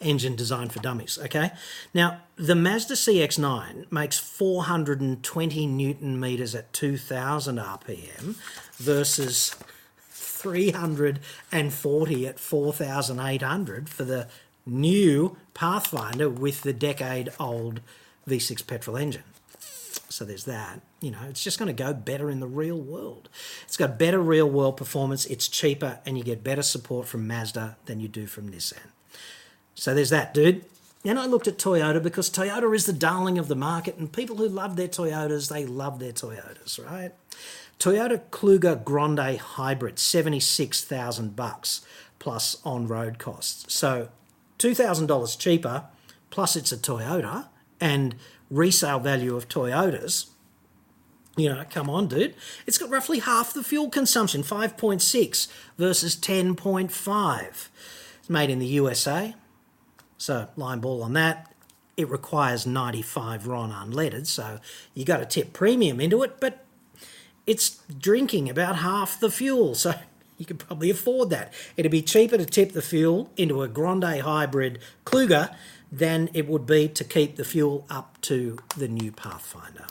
Engine 0.02 0.36
designed 0.36 0.74
for 0.74 0.80
dummies, 0.80 1.20
okay? 1.26 1.52
Now, 1.94 2.22
the 2.36 2.56
Mazda 2.56 2.96
CX9 2.96 3.92
makes 3.92 4.18
420 4.18 5.68
newton 5.68 6.20
meters 6.20 6.56
at 6.56 6.74
2000 6.74 7.58
RPM 7.58 8.36
versus 8.78 9.56
340 10.10 12.28
at 12.28 12.40
4800 12.40 13.90
for 13.90 14.04
the 14.06 14.28
new 14.66 15.38
Pathfinder 15.54 16.30
with 16.30 16.62
the 16.62 16.74
decade 16.74 17.30
old 17.40 17.82
V6 18.28 18.66
petrol 18.66 18.98
engine. 18.98 19.24
So 20.10 20.26
there's 20.26 20.46
that. 20.46 20.82
You 21.02 21.12
know, 21.12 21.20
it's 21.30 21.44
just 21.44 21.60
going 21.60 21.68
to 21.68 21.84
go 21.84 21.94
better 21.94 22.30
in 22.30 22.40
the 22.40 22.48
real 22.48 22.80
world. 22.80 23.30
It's 23.64 23.78
got 23.78 24.00
better 24.00 24.20
real 24.20 24.50
world 24.50 24.76
performance, 24.76 25.26
it's 25.28 25.48
cheaper, 25.48 26.00
and 26.06 26.18
you 26.18 26.24
get 26.24 26.44
better 26.44 26.64
support 26.64 27.08
from 27.08 27.28
Mazda 27.28 27.78
than 27.86 28.00
you 28.00 28.08
do 28.08 28.26
from 28.26 28.50
Nissan. 28.50 28.92
So 29.76 29.94
there's 29.94 30.10
that, 30.10 30.34
dude. 30.34 30.66
Then 31.04 31.18
I 31.18 31.28
looked 31.28 31.48
at 31.48 31.58
Toyota 31.58 32.04
because 32.04 32.30
Toyota 32.30 32.76
is 32.76 32.86
the 32.86 32.92
darling 32.92 33.38
of 33.38 33.48
the 33.48 33.56
market, 33.56 33.98
and 33.98 34.12
people 34.12 34.36
who 34.36 34.50
love 34.50 34.76
their 34.76 34.90
Toyotas, 34.90 35.50
they 35.50 35.66
love 35.66 36.00
their 36.00 36.12
Toyotas, 36.12 36.84
right? 36.84 37.12
Toyota 37.80 38.20
Kluger 38.32 38.84
Grande 38.84 39.38
Hybrid, 39.38 40.00
76,000 40.00 41.36
bucks 41.36 41.82
plus 42.20 42.58
on-road 42.66 43.18
costs. 43.20 43.74
So 43.74 44.10
$2,000 44.58 45.40
cheaper, 45.40 45.86
plus 46.30 46.58
it's 46.58 46.74
a 46.74 46.78
Toyota, 46.78 47.48
and 47.80 48.16
resale 48.50 49.00
value 49.00 49.36
of 49.36 49.48
Toyotas, 49.48 50.28
you 51.40 51.50
know, 51.50 51.64
come 51.70 51.90
on, 51.90 52.08
dude. 52.08 52.36
It's 52.68 52.78
got 52.78 52.90
roughly 52.90 53.20
half 53.20 53.54
the 53.54 53.64
fuel 53.64 53.90
consumption, 53.90 54.44
5.6 54.44 55.48
versus 55.78 56.16
10.5. 56.16 57.68
It's 58.20 58.30
made 58.30 58.50
in 58.50 58.60
the 58.60 58.66
USA. 58.66 59.36
So, 60.18 60.50
line 60.58 60.80
ball 60.80 61.02
on 61.02 61.14
that. 61.14 61.54
It 61.96 62.10
requires 62.10 62.66
95 62.66 63.48
RON 63.48 63.72
unleaded, 63.72 64.28
so 64.28 64.60
you 64.94 65.06
got 65.06 65.18
to 65.18 65.26
tip 65.26 65.54
premium 65.54 66.00
into 66.00 66.24
it, 66.24 66.40
but 66.40 66.66
it's 67.46 67.82
drinking 67.88 68.50
about 68.50 68.78
half 68.78 69.20
the 69.20 69.32
fuel, 69.32 69.76
so 69.76 69.94
you 70.38 70.46
could 70.46 70.60
probably 70.60 70.90
afford 70.90 71.30
that. 71.30 71.54
It'd 71.78 71.92
be 71.92 72.02
cheaper 72.02 72.38
to 72.38 72.46
tip 72.46 72.74
the 72.74 72.82
fuel 72.82 73.32
into 73.38 73.62
a 73.62 73.68
Grande 73.68 74.22
hybrid 74.22 74.80
Kluger 75.06 75.56
than 75.92 76.30
it 76.34 76.48
would 76.48 76.66
be 76.66 76.88
to 76.88 77.04
keep 77.04 77.36
the 77.36 77.44
fuel 77.44 77.86
up 77.90 78.20
to 78.22 78.60
the 78.78 78.88
new 78.88 79.12
Pathfinder. 79.12 79.86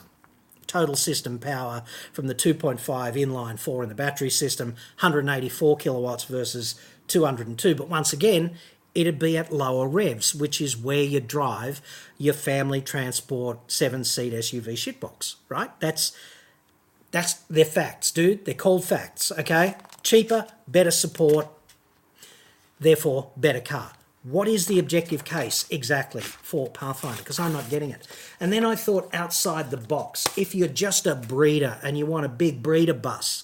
Total 0.67 0.95
system 0.95 1.39
power 1.39 1.83
from 2.13 2.27
the 2.27 2.35
2.5 2.35 2.79
inline 2.79 3.59
4 3.59 3.83
in 3.83 3.89
the 3.89 3.95
battery 3.95 4.29
system, 4.29 4.69
184 4.99 5.77
kilowatts 5.77 6.23
versus 6.25 6.79
202. 7.07 7.75
But 7.75 7.89
once 7.89 8.13
again, 8.13 8.55
it'd 8.93 9.19
be 9.19 9.37
at 9.37 9.51
lower 9.51 9.87
revs, 9.87 10.35
which 10.35 10.61
is 10.61 10.77
where 10.77 11.01
you 11.01 11.19
drive 11.19 11.81
your 12.17 12.33
family 12.33 12.81
transport 12.81 13.71
seven 13.71 14.03
seat 14.03 14.33
SUV 14.33 14.73
shitbox, 14.73 15.35
right? 15.49 15.77
That's 15.79 16.15
that's 17.11 17.33
their 17.33 17.65
facts, 17.65 18.11
dude. 18.11 18.45
They're 18.45 18.53
called 18.53 18.85
facts, 18.85 19.31
okay? 19.31 19.75
Cheaper, 20.03 20.45
better 20.67 20.91
support, 20.91 21.47
therefore 22.79 23.31
better 23.35 23.61
car 23.61 23.93
what 24.23 24.47
is 24.47 24.67
the 24.67 24.79
objective 24.79 25.23
case 25.23 25.65
exactly 25.69 26.21
for 26.21 26.69
Pathfinder? 26.69 27.19
Because 27.19 27.39
I'm 27.39 27.53
not 27.53 27.69
getting 27.69 27.91
it. 27.91 28.07
And 28.39 28.51
then 28.51 28.65
I 28.65 28.75
thought 28.75 29.09
outside 29.13 29.71
the 29.71 29.77
box 29.77 30.27
if 30.37 30.53
you're 30.53 30.67
just 30.67 31.07
a 31.07 31.15
breeder 31.15 31.79
and 31.81 31.97
you 31.97 32.05
want 32.05 32.25
a 32.25 32.29
big 32.29 32.61
breeder 32.61 32.93
bus, 32.93 33.43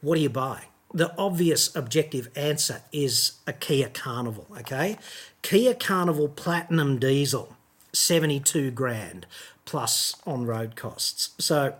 what 0.00 0.14
do 0.14 0.20
you 0.20 0.30
buy? 0.30 0.66
The 0.92 1.12
obvious 1.18 1.74
objective 1.74 2.28
answer 2.36 2.82
is 2.92 3.32
a 3.48 3.52
Kia 3.52 3.88
Carnival, 3.88 4.46
okay? 4.60 4.98
Kia 5.42 5.74
Carnival 5.74 6.28
Platinum 6.28 7.00
Diesel, 7.00 7.56
72 7.92 8.70
grand 8.70 9.26
plus 9.64 10.14
on 10.24 10.46
road 10.46 10.76
costs. 10.76 11.30
So 11.38 11.74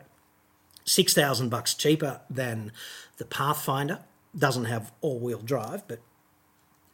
6,000 0.85 1.49
bucks 1.49 1.75
cheaper 1.75 2.23
than 2.29 2.73
the 3.18 3.25
Pathfinder. 3.25 4.01
Doesn't 4.37 4.64
have 4.64 4.90
all 5.01 5.20
wheel 5.20 5.38
drive, 5.38 5.87
but 5.87 6.01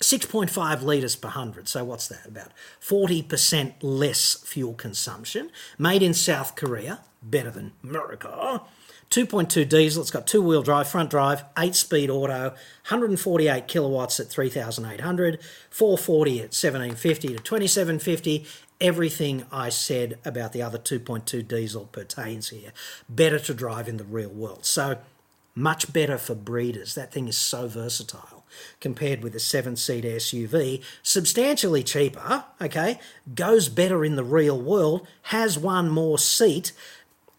6.5 0.00 0.82
litres 0.82 1.14
per 1.14 1.28
hundred. 1.28 1.68
So 1.68 1.84
what's 1.84 2.08
that? 2.08 2.26
About 2.26 2.52
40% 2.80 3.74
less 3.82 4.42
fuel 4.44 4.72
consumption. 4.72 5.50
Made 5.78 6.02
in 6.02 6.14
South 6.14 6.56
Korea, 6.56 7.00
better 7.22 7.50
than 7.50 7.72
America. 7.84 8.62
2.2 9.10 9.68
diesel, 9.68 10.00
it's 10.02 10.10
got 10.10 10.26
two 10.26 10.40
wheel 10.40 10.62
drive, 10.62 10.88
front 10.88 11.10
drive, 11.10 11.44
8 11.58 11.74
speed 11.74 12.08
auto, 12.10 12.50
148 12.88 13.66
kilowatts 13.66 14.20
at 14.20 14.28
3800, 14.28 15.38
440 15.68 16.30
at 16.38 16.42
1750 16.44 17.28
to 17.28 17.34
2750. 17.34 18.46
Everything 18.80 19.44
I 19.52 19.68
said 19.68 20.18
about 20.24 20.52
the 20.52 20.62
other 20.62 20.78
2.2 20.78 21.46
diesel 21.46 21.86
pertains 21.86 22.48
here. 22.48 22.72
Better 23.08 23.38
to 23.40 23.52
drive 23.52 23.88
in 23.88 23.98
the 23.98 24.04
real 24.04 24.30
world. 24.30 24.64
So, 24.64 24.98
much 25.54 25.92
better 25.92 26.16
for 26.16 26.34
breeders. 26.34 26.94
That 26.94 27.12
thing 27.12 27.28
is 27.28 27.36
so 27.36 27.66
versatile 27.68 28.39
compared 28.80 29.22
with 29.22 29.34
a 29.34 29.40
seven 29.40 29.76
seat 29.76 30.04
SUV. 30.04 30.82
Substantially 31.02 31.82
cheaper, 31.82 32.44
okay, 32.60 33.00
goes 33.34 33.68
better 33.68 34.04
in 34.04 34.16
the 34.16 34.24
real 34.24 34.60
world, 34.60 35.06
has 35.22 35.58
one 35.58 35.88
more 35.88 36.18
seat, 36.18 36.72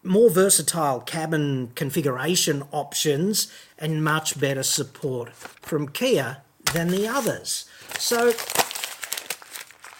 more 0.02 0.30
versatile 0.30 1.00
cabin 1.00 1.70
configuration 1.74 2.64
options, 2.72 3.52
and 3.78 4.04
much 4.04 4.38
better 4.38 4.62
support 4.62 5.32
from 5.32 5.88
Kia 5.88 6.38
than 6.72 6.88
the 6.88 7.06
others. 7.06 7.68
So, 7.98 8.28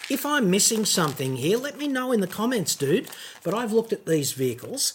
if 0.09 0.25
I'm 0.25 0.49
missing 0.49 0.85
something 0.85 1.37
here, 1.37 1.57
let 1.57 1.77
me 1.77 1.87
know 1.87 2.11
in 2.11 2.19
the 2.19 2.27
comments, 2.27 2.75
dude. 2.75 3.09
But 3.43 3.53
I've 3.53 3.71
looked 3.71 3.93
at 3.93 4.05
these 4.05 4.33
vehicles. 4.33 4.93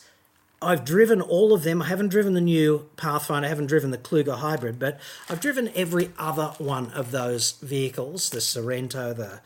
I've 0.61 0.85
driven 0.85 1.21
all 1.21 1.53
of 1.53 1.62
them. 1.62 1.81
I 1.83 1.87
haven't 1.87 2.09
driven 2.09 2.35
the 2.35 2.40
new 2.40 2.88
Pathfinder, 2.97 3.47
I 3.47 3.49
haven't 3.49 3.66
driven 3.66 3.90
the 3.92 3.99
Kluger 3.99 4.38
Hybrid, 4.38 4.79
but 4.79 4.99
I've 5.31 5.40
driven 5.40 5.71
every 5.75 6.11
other 6.18 6.55
one 6.59 6.90
of 6.92 7.12
those 7.12 7.53
vehicles 7.53 8.31
the 8.31 8.38
Sorento, 8.38 9.14
the 9.14 9.40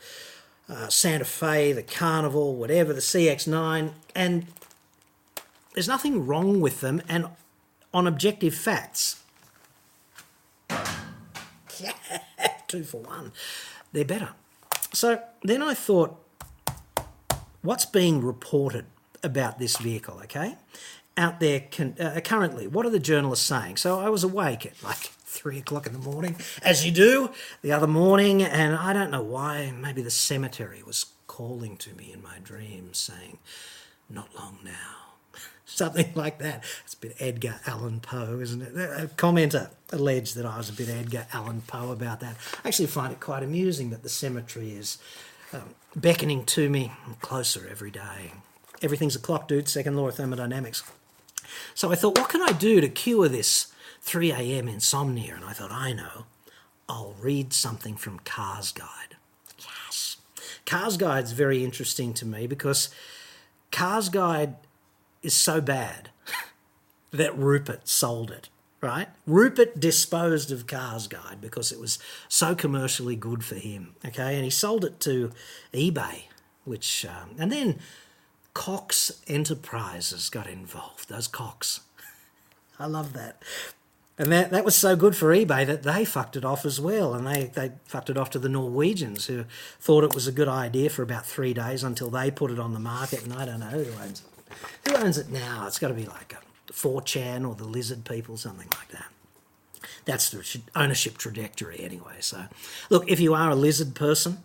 uh, 0.73 0.89
Santa 0.89 1.25
Fe, 1.25 1.71
the 1.71 1.83
Carnival, 1.83 2.55
whatever, 2.55 2.93
the 2.93 3.01
CX9, 3.01 3.91
and 4.15 4.47
there's 5.73 5.87
nothing 5.87 6.25
wrong 6.25 6.61
with 6.61 6.81
them. 6.81 7.01
And 7.07 7.27
on 7.93 8.07
objective 8.07 8.55
facts, 8.55 9.21
two 12.67 12.83
for 12.83 13.01
one, 13.01 13.33
they're 13.91 14.03
better. 14.03 14.29
So 14.93 15.21
then 15.43 15.61
I 15.61 15.75
thought, 15.75 16.19
what's 17.61 17.85
being 17.85 18.23
reported 18.23 18.85
about 19.23 19.59
this 19.59 19.77
vehicle, 19.77 20.19
okay? 20.23 20.57
Out 21.15 21.39
there 21.39 21.65
con- 21.71 21.95
uh, 21.99 22.19
currently, 22.23 22.65
what 22.67 22.85
are 22.85 22.89
the 22.89 22.99
journalists 22.99 23.45
saying? 23.45 23.77
So 23.77 23.99
I 23.99 24.09
was 24.09 24.23
awake 24.23 24.65
at 24.65 24.81
like 24.83 25.11
three 25.33 25.59
o'clock 25.59 25.85
in 25.87 25.93
the 25.93 25.99
morning, 25.99 26.35
as 26.63 26.85
you 26.85 26.91
do, 26.91 27.31
the 27.61 27.71
other 27.71 27.87
morning, 27.87 28.41
and 28.43 28.75
I 28.75 28.93
don't 28.93 29.11
know 29.11 29.21
why, 29.21 29.71
maybe 29.71 30.01
the 30.01 30.11
cemetery 30.11 30.83
was 30.83 31.07
calling 31.27 31.77
to 31.77 31.93
me 31.95 32.11
in 32.13 32.21
my 32.21 32.37
dreams 32.43 32.97
saying, 32.99 33.39
Not 34.09 34.33
long 34.35 34.59
now. 34.63 34.71
Something 35.65 36.11
like 36.15 36.37
that. 36.39 36.63
It's 36.83 36.93
a 36.93 36.97
bit 36.97 37.15
Edgar 37.19 37.59
Allan 37.65 37.99
Poe, 37.99 38.39
isn't 38.39 38.61
it? 38.61 38.75
A 38.75 39.07
commenter 39.15 39.71
alleged 39.91 40.35
that 40.35 40.45
I 40.45 40.57
was 40.57 40.69
a 40.69 40.73
bit 40.73 40.89
Edgar 40.89 41.25
Allan 41.33 41.61
Poe 41.65 41.91
about 41.91 42.19
that. 42.19 42.35
I 42.63 42.67
actually 42.67 42.87
find 42.87 43.11
it 43.11 43.19
quite 43.19 43.41
amusing 43.41 43.89
that 43.89 44.03
the 44.03 44.09
cemetery 44.09 44.71
is 44.71 44.99
um, 45.51 45.73
beckoning 45.95 46.45
to 46.45 46.69
me 46.69 46.91
closer 47.21 47.67
every 47.69 47.91
day. 47.91 48.33
Everything's 48.83 49.15
a 49.15 49.19
clock, 49.19 49.47
dude. 49.47 49.67
Second 49.67 49.95
law 49.95 50.09
of 50.09 50.15
thermodynamics. 50.15 50.83
So 51.73 51.91
I 51.91 51.95
thought, 51.95 52.17
what 52.17 52.29
can 52.29 52.41
I 52.41 52.51
do 52.51 52.81
to 52.81 52.89
cure 52.89 53.27
this 53.27 53.73
3 54.01 54.31
a.m. 54.31 54.67
insomnia? 54.67 55.35
And 55.35 55.45
I 55.45 55.53
thought, 55.53 55.71
I 55.71 55.93
know. 55.93 56.25
I'll 56.89 57.15
read 57.19 57.53
something 57.53 57.95
from 57.95 58.19
Cars 58.19 58.71
Guide. 58.71 59.15
Yes. 59.57 60.17
Cars 60.65 60.97
Guide's 60.97 61.31
very 61.31 61.63
interesting 61.63 62.13
to 62.15 62.25
me 62.25 62.45
because 62.45 62.89
Cars 63.71 64.09
Guide 64.09 64.55
is 65.21 65.33
so 65.33 65.61
bad 65.61 66.09
that 67.11 67.37
Rupert 67.37 67.87
sold 67.87 68.31
it, 68.31 68.49
right? 68.81 69.07
Rupert 69.25 69.79
disposed 69.79 70.51
of 70.51 70.67
Cars 70.67 71.07
Guide 71.07 71.39
because 71.39 71.71
it 71.71 71.79
was 71.79 71.99
so 72.27 72.53
commercially 72.53 73.15
good 73.15 73.43
for 73.43 73.55
him, 73.55 73.95
okay? 74.05 74.35
And 74.35 74.43
he 74.43 74.49
sold 74.49 74.83
it 74.83 74.99
to 75.01 75.31
eBay, 75.73 76.23
which, 76.65 77.05
um, 77.05 77.31
and 77.39 77.51
then 77.51 77.79
Cox 78.53 79.21
Enterprises 79.27 80.29
got 80.29 80.47
involved, 80.47 81.09
those 81.09 81.27
Cox. 81.27 81.81
I 82.79 82.85
love 82.85 83.13
that. 83.13 83.41
And 84.17 84.31
that, 84.31 84.51
that 84.51 84.63
was 84.63 84.75
so 84.75 84.95
good 84.95 85.15
for 85.15 85.29
eBay 85.33 85.65
that 85.65 85.81
they 85.81 86.05
fucked 86.05 86.35
it 86.35 86.45
off 86.45 86.65
as 86.65 86.79
well. 86.79 87.15
And 87.15 87.25
they, 87.25 87.45
they 87.45 87.71
fucked 87.85 88.11
it 88.11 88.17
off 88.17 88.29
to 88.31 88.39
the 88.39 88.49
Norwegians 88.49 89.25
who 89.25 89.45
thought 89.79 90.03
it 90.03 90.13
was 90.13 90.27
a 90.27 90.31
good 90.31 90.47
idea 90.47 90.91
for 90.91 91.01
about 91.01 91.25
three 91.25 91.53
days 91.53 91.83
until 91.83 92.11
they 92.11 92.29
put 92.29 92.51
it 92.51 92.59
on 92.59 92.73
the 92.73 92.79
market. 92.79 93.23
And 93.23 93.33
I 93.33 93.45
don't 93.45 93.59
know 93.59 93.65
who 93.65 94.01
owns 94.03 94.21
it. 94.21 94.87
Who 94.87 94.95
owns 95.03 95.17
it 95.17 95.29
now? 95.29 95.65
It's 95.65 95.79
got 95.79 95.87
to 95.87 95.95
be 95.95 96.05
like 96.05 96.33
a 96.33 96.71
4chan 96.71 97.47
or 97.47 97.55
the 97.55 97.65
lizard 97.65 98.05
people, 98.05 98.37
something 98.37 98.69
like 98.77 98.89
that. 98.89 99.05
That's 100.05 100.29
the 100.29 100.61
ownership 100.75 101.17
trajectory 101.17 101.79
anyway. 101.79 102.17
So, 102.19 102.43
look, 102.91 103.09
if 103.09 103.19
you 103.19 103.33
are 103.33 103.49
a 103.49 103.55
lizard 103.55 103.95
person 103.95 104.39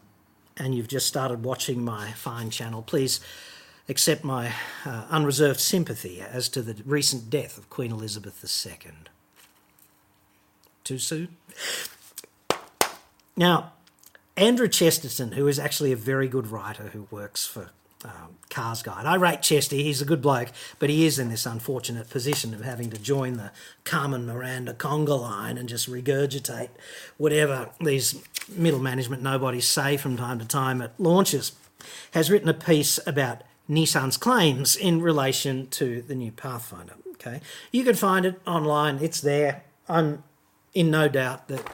and 0.57 0.75
you've 0.75 0.89
just 0.89 1.07
started 1.07 1.45
watching 1.45 1.85
my 1.85 2.13
fine 2.13 2.49
channel, 2.49 2.81
please 2.81 3.21
accept 3.89 4.23
my 4.23 4.53
uh, 4.85 5.07
unreserved 5.11 5.61
sympathy 5.61 6.21
as 6.21 6.49
to 6.51 6.63
the 6.63 6.83
recent 6.85 7.31
death 7.31 7.57
of 7.57 7.71
Queen 7.71 7.91
Elizabeth 7.91 8.45
II. 8.67 8.93
Too 10.85 10.99
soon? 10.99 11.37
Now, 13.37 13.73
Andrew 14.37 14.69
Chesterton, 14.69 15.33
who 15.33 15.49
is 15.49 15.59
actually 15.59 15.93
a 15.93 15.97
very 15.97 16.29
good 16.29 16.49
writer 16.49 16.91
who 16.93 17.09
works 17.11 17.47
for 17.47 17.71
um, 18.05 18.37
Cars 18.49 18.83
Guide. 18.83 19.07
I 19.07 19.17
rate 19.17 19.43
Chesty, 19.43 19.83
he's 19.83 20.01
a 20.01 20.05
good 20.05 20.23
bloke, 20.23 20.51
but 20.79 20.89
he 20.89 21.05
is 21.05 21.19
in 21.19 21.31
this 21.31 21.47
unfortunate 21.47 22.09
position 22.09 22.55
of 22.55 22.61
having 22.61 22.91
to 22.91 22.99
join 22.99 23.35
the 23.35 23.51
Carmen 23.85 24.27
Miranda 24.27 24.73
conga 24.73 25.21
line 25.21 25.59
and 25.59 25.69
just 25.69 25.91
regurgitate 25.91 26.69
whatever 27.17 27.71
these 27.81 28.23
middle 28.49 28.79
management 28.79 29.23
nobodies 29.23 29.67
say 29.67 29.97
from 29.97 30.17
time 30.17 30.39
to 30.39 30.45
time 30.47 30.81
at 30.81 30.93
launches. 30.99 31.53
Has 32.13 32.31
written 32.31 32.49
a 32.49 32.55
piece 32.55 33.01
about 33.07 33.43
Nissan's 33.69 34.17
claims 34.17 34.77
in 34.77 35.03
relation 35.03 35.69
to 35.69 36.03
the 36.03 36.15
new 36.15 36.33
Pathfinder. 36.33 36.95
Okay, 37.13 37.41
you 37.73 37.85
can 37.85 37.95
find 37.95 38.25
it 38.25 38.41
online. 38.47 38.99
It's 39.03 39.21
there. 39.21 39.63
I'm 39.89 40.23
in 40.75 40.91
no 40.91 41.09
doubt 41.09 41.49
that 41.49 41.67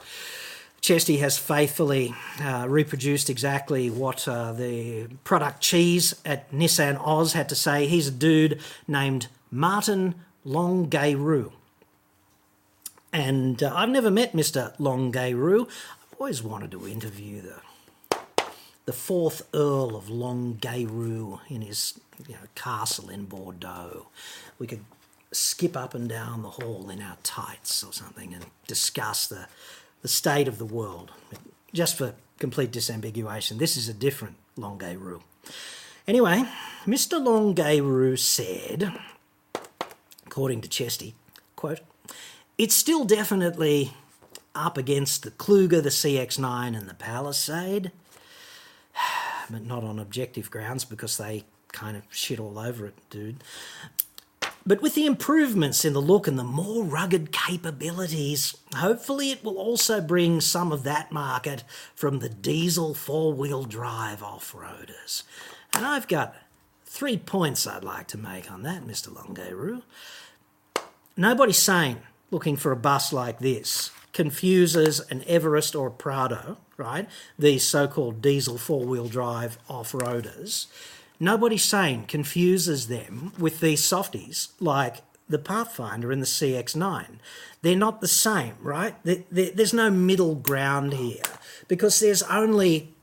Chesty 0.81 1.17
has 1.17 1.37
faithfully 1.37 2.13
uh, 2.39 2.65
reproduced 2.67 3.29
exactly 3.29 3.89
what 3.89 4.27
uh, 4.27 4.53
the 4.53 5.07
product 5.23 5.61
cheese 5.61 6.13
at 6.23 6.51
Nissan 6.51 6.99
Oz 6.99 7.33
had 7.33 7.49
to 7.49 7.55
say. 7.55 7.87
He's 7.87 8.07
a 8.09 8.11
dude 8.11 8.61
named 8.87 9.27
Martin 9.49 10.15
Longueyroux. 10.45 11.51
And 13.11 13.63
uh, 13.63 13.73
I've 13.73 13.89
never 13.89 14.11
met 14.11 14.33
Mr. 14.33 14.77
Longueyroux. 14.77 15.67
I've 15.67 16.19
always 16.19 16.43
wanted 16.43 16.71
to 16.71 16.87
interview 16.87 17.41
the 17.41 17.55
the 18.85 18.93
fourth 18.93 19.47
Earl 19.53 19.95
of 19.95 20.05
Longueyroux 20.05 21.39
in 21.49 21.61
his 21.61 21.99
you 22.27 22.35
know, 22.35 22.41
castle 22.53 23.09
in 23.09 23.25
Bordeaux. 23.25 24.07
We 24.59 24.67
could 24.67 24.85
skip 25.31 25.75
up 25.75 25.93
and 25.93 26.07
down 26.07 26.43
the 26.43 26.51
hall 26.51 26.89
in 26.89 27.01
our 27.01 27.17
tights 27.23 27.83
or 27.83 27.91
something 27.91 28.33
and 28.33 28.45
discuss 28.67 29.27
the, 29.27 29.47
the 30.01 30.07
state 30.07 30.47
of 30.47 30.57
the 30.57 30.65
world. 30.65 31.11
Just 31.73 31.97
for 31.97 32.13
complete 32.39 32.71
disambiguation, 32.71 33.57
this 33.57 33.75
is 33.75 33.89
a 33.89 33.93
different 33.93 34.35
Longueyroux. 34.57 35.21
Anyway, 36.07 36.45
Mr. 36.85 37.19
Longueyroux 37.19 38.17
said, 38.19 38.93
according 40.25 40.61
to 40.61 40.69
Chesty, 40.69 41.15
quote, 41.55 41.79
it's 42.57 42.75
still 42.75 43.03
definitely 43.03 43.91
up 44.53 44.77
against 44.77 45.23
the 45.23 45.31
Kluger, 45.31 45.83
the 45.83 45.89
CX9, 45.89 46.77
and 46.77 46.87
the 46.87 46.93
Palisade 46.93 47.91
but 49.49 49.65
not 49.65 49.83
on 49.83 49.99
objective 49.99 50.49
grounds 50.49 50.85
because 50.85 51.17
they 51.17 51.43
kind 51.71 51.97
of 51.97 52.03
shit 52.09 52.39
all 52.39 52.57
over 52.57 52.85
it, 52.85 52.95
dude. 53.09 53.43
But 54.67 54.81
with 54.81 54.95
the 54.95 55.05
improvements 55.05 55.85
in 55.85 55.93
the 55.93 56.01
look 56.01 56.27
and 56.27 56.39
the 56.39 56.43
more 56.43 56.83
rugged 56.83 57.31
capabilities, 57.31 58.57
hopefully 58.75 59.29
it 59.29 59.43
will 59.43 59.59
also 59.59 60.01
bring 60.01 60.41
some 60.41 60.71
of 60.71 60.83
that 60.83 61.11
market 61.11 61.63
from 61.93 62.17
the 62.17 62.29
diesel 62.29 62.95
four 62.95 63.31
wheel 63.31 63.65
drive 63.65 64.23
off 64.23 64.53
roaders. 64.53 65.21
And 65.75 65.85
I've 65.85 66.07
got 66.07 66.35
three 66.83 67.17
points 67.17 67.67
I'd 67.67 67.83
like 67.83 68.07
to 68.07 68.17
make 68.17 68.51
on 68.51 68.63
that, 68.63 68.87
Mr. 68.87 69.09
Longueyroux. 69.09 69.83
Nobody's 71.15 71.59
sane 71.59 71.99
looking 72.31 72.55
for 72.55 72.71
a 72.71 72.77
bus 72.77 73.13
like 73.13 73.39
this 73.39 73.91
confuses 74.13 75.01
an 75.11 75.23
Everest 75.27 75.75
or 75.75 75.87
a 75.87 75.91
Prado, 75.91 76.57
right? 76.77 77.07
These 77.37 77.63
so 77.63 77.87
called 77.87 78.21
diesel 78.21 78.57
four 78.57 78.85
wheel 78.85 79.07
drive 79.07 79.57
off 79.69 79.91
roaders. 79.91 80.67
Nobody 81.19 81.57
sane 81.57 82.05
confuses 82.05 82.87
them 82.87 83.31
with 83.37 83.59
these 83.59 83.83
softies 83.83 84.49
like 84.59 84.97
the 85.29 85.39
Pathfinder 85.39 86.11
and 86.11 86.21
the 86.21 86.27
CX9. 86.27 87.17
They're 87.61 87.75
not 87.75 88.01
the 88.01 88.07
same, 88.07 88.55
right? 88.61 88.95
there's 89.03 89.73
no 89.73 89.89
middle 89.89 90.35
ground 90.35 90.93
here 90.93 91.23
because 91.67 91.99
there's 91.99 92.21
only 92.23 92.93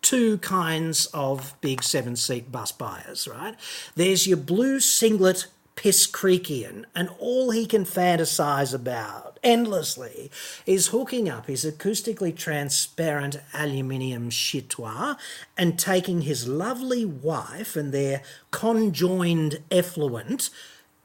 two 0.00 0.38
kinds 0.38 1.06
of 1.06 1.54
big 1.60 1.82
seven 1.82 2.16
seat 2.16 2.52
bus 2.52 2.72
buyers, 2.72 3.26
right? 3.26 3.56
There's 3.96 4.26
your 4.26 4.36
blue 4.36 4.80
singlet 4.80 5.46
piss 5.74 6.06
creakian, 6.06 6.84
and 6.94 7.08
all 7.18 7.50
he 7.50 7.66
can 7.66 7.84
fantasize 7.84 8.74
about 8.74 9.31
endlessly. 9.42 10.30
Is 10.66 10.88
hooking 10.88 11.28
up 11.28 11.46
his 11.46 11.64
acoustically 11.64 12.36
transparent 12.36 13.36
aluminium 13.54 14.30
chitois 14.30 15.16
and 15.56 15.78
taking 15.78 16.22
his 16.22 16.48
lovely 16.48 17.04
wife 17.04 17.76
and 17.76 17.92
their 17.92 18.22
conjoined 18.50 19.60
effluent 19.70 20.50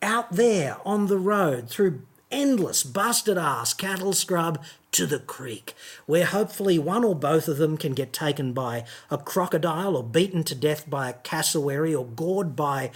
out 0.01 0.31
there 0.31 0.77
on 0.85 1.07
the 1.07 1.17
road 1.17 1.69
through 1.69 2.01
endless 2.31 2.83
busted 2.83 3.37
ass 3.37 3.73
cattle 3.73 4.13
scrub 4.13 4.61
to 4.91 5.05
the 5.05 5.19
creek, 5.19 5.73
where 6.05 6.25
hopefully 6.25 6.79
one 6.79 7.03
or 7.03 7.15
both 7.15 7.47
of 7.47 7.57
them 7.57 7.77
can 7.77 7.93
get 7.93 8.11
taken 8.11 8.53
by 8.53 8.83
a 9.09 9.17
crocodile 9.17 9.95
or 9.95 10.03
beaten 10.03 10.43
to 10.43 10.55
death 10.55 10.89
by 10.89 11.09
a 11.09 11.13
cassowary 11.13 11.93
or 11.93 12.05
gored 12.05 12.55
by 12.55 12.91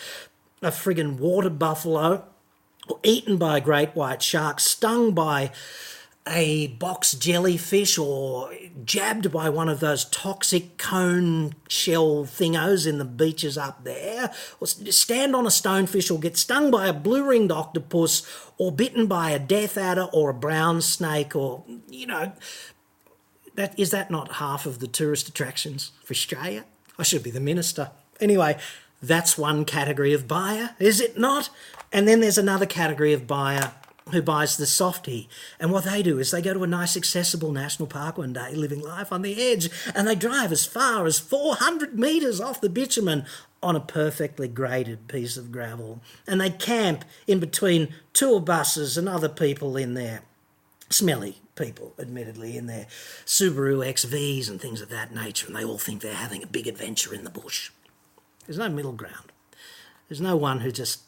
a 0.62 0.70
friggin' 0.70 1.18
water 1.18 1.50
buffalo 1.50 2.26
eaten 3.04 3.38
by 3.38 3.58
a 3.58 3.62
great 3.62 3.96
white 3.96 4.22
shark, 4.22 4.60
stung 4.60 5.14
by 5.14 5.52
a 6.28 6.68
box 6.68 7.14
jellyfish 7.14 7.98
or 7.98 8.54
jabbed 8.86 9.32
by 9.32 9.50
one 9.50 9.68
of 9.68 9.80
those 9.80 10.06
toxic 10.06 10.78
cone 10.78 11.54
shell 11.68 12.26
thingos 12.26 12.86
in 12.86 13.00
the 13.00 13.06
beaches 13.06 13.58
up 13.58 13.84
there, 13.84 14.32
or 14.60 14.68
stand 14.68 15.36
on 15.36 15.46
a 15.46 15.50
stonefish 15.50 16.14
or 16.14 16.20
get 16.20 16.38
stung 16.38 16.70
by 16.70 16.88
a 16.88 16.94
blue 16.94 17.28
ringed 17.28 17.52
octopus 17.52 18.24
or 18.58 18.72
bitten 18.72 19.08
by 19.08 19.32
a 19.32 19.40
death 19.40 19.78
adder 19.78 20.08
or 20.14 20.30
a 20.30 20.34
brown 20.34 20.80
snake 20.82 21.36
or, 21.36 21.64
you 21.90 22.06
know, 22.06 22.32
that 23.56 23.78
is 23.80 23.90
that 23.92 24.12
not 24.12 24.34
half 24.34 24.66
of 24.66 24.80
the 24.80 24.88
tourist 24.88 25.28
attractions 25.28 25.92
for 26.04 26.14
Australia? 26.14 26.66
I 27.00 27.04
should 27.04 27.24
be 27.24 27.32
the 27.32 27.40
minister. 27.40 27.92
Anyway, 28.20 28.58
that's 29.02 29.38
one 29.38 29.66
category 29.66 30.14
of 30.14 30.28
buyer, 30.28 30.76
is 30.78 31.02
it 31.02 31.18
not? 31.18 31.50
And 31.92 32.08
then 32.08 32.20
there's 32.20 32.38
another 32.38 32.66
category 32.66 33.14
of 33.14 33.28
buyer 33.28 33.74
who 34.12 34.22
buys 34.22 34.58
the 34.58 34.66
softie. 34.66 35.30
And 35.60 35.72
what 35.72 35.86
they 35.86 36.04
do 36.04 36.20
is 36.20 36.32
they 36.32 36.42
go 36.42 36.54
to 36.54 36.64
a 36.64 36.68
nice, 36.68 36.98
accessible 36.98 37.52
national 37.52 37.88
park 37.88 38.18
one 38.18 38.34
day, 38.34 38.54
living 38.54 38.82
life 38.82 39.12
on 39.12 39.22
the 39.22 39.52
edge, 39.52 39.70
and 39.96 40.08
they 40.08 40.16
drive 40.16 40.52
as 40.52 40.66
far 40.66 41.06
as 41.06 41.20
400 41.20 41.98
metres 41.98 42.42
off 42.42 42.62
the 42.62 42.70
bitumen 42.70 43.26
on 43.64 43.76
a 43.76 43.82
perfectly 43.82 44.48
graded 44.48 45.08
piece 45.08 45.38
of 45.38 45.52
gravel. 45.52 46.02
And 46.28 46.42
they 46.42 46.50
camp 46.50 47.06
in 47.28 47.40
between 47.40 47.94
tour 48.14 48.40
buses 48.40 48.98
and 48.98 49.08
other 49.08 49.30
people 49.30 49.78
in 49.78 49.94
there. 49.94 50.22
Smelly 50.90 51.38
people, 51.56 51.94
admittedly, 52.00 52.58
in 52.58 52.66
their 52.66 52.88
Subaru 53.26 53.86
XVs 53.86 54.50
and 54.50 54.60
things 54.60 54.82
of 54.82 54.90
that 54.90 55.14
nature, 55.14 55.48
and 55.48 55.56
they 55.56 55.64
all 55.64 55.78
think 55.78 56.02
they're 56.02 56.14
having 56.14 56.44
a 56.44 56.48
big 56.48 56.68
adventure 56.68 57.14
in 57.14 57.24
the 57.24 57.30
bush. 57.30 57.72
There's 58.46 58.58
no 58.58 58.70
middle 58.70 58.92
ground. 58.92 59.32
There's 60.10 60.20
no 60.20 60.36
one 60.36 60.62
who 60.62 60.72
just 60.72 61.02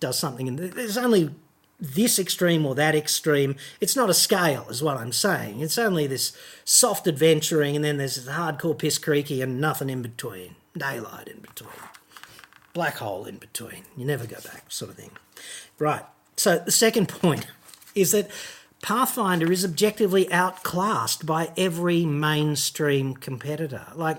does 0.00 0.18
something, 0.18 0.48
and 0.48 0.58
there's 0.58 0.98
only 0.98 1.30
this 1.80 2.18
extreme 2.18 2.66
or 2.66 2.74
that 2.74 2.94
extreme. 2.94 3.56
It's 3.80 3.94
not 3.94 4.10
a 4.10 4.14
scale, 4.14 4.66
is 4.68 4.82
what 4.82 4.96
I'm 4.96 5.12
saying. 5.12 5.60
It's 5.60 5.78
only 5.78 6.06
this 6.06 6.36
soft 6.64 7.06
adventuring, 7.06 7.76
and 7.76 7.84
then 7.84 7.98
there's 7.98 8.16
this 8.16 8.34
hardcore 8.34 8.76
piss 8.76 8.98
creaky 8.98 9.42
and 9.42 9.60
nothing 9.60 9.90
in 9.90 10.02
between. 10.02 10.56
Daylight 10.76 11.28
in 11.28 11.40
between. 11.40 11.70
Black 12.72 12.96
hole 12.96 13.24
in 13.24 13.36
between. 13.36 13.84
You 13.96 14.04
never 14.04 14.26
go 14.26 14.36
back, 14.36 14.64
sort 14.68 14.90
of 14.90 14.96
thing. 14.96 15.10
Right. 15.78 16.04
So 16.36 16.58
the 16.58 16.72
second 16.72 17.08
point 17.08 17.46
is 17.94 18.12
that 18.12 18.30
Pathfinder 18.82 19.50
is 19.50 19.64
objectively 19.64 20.30
outclassed 20.30 21.26
by 21.26 21.50
every 21.56 22.04
mainstream 22.04 23.14
competitor. 23.14 23.86
Like, 23.94 24.18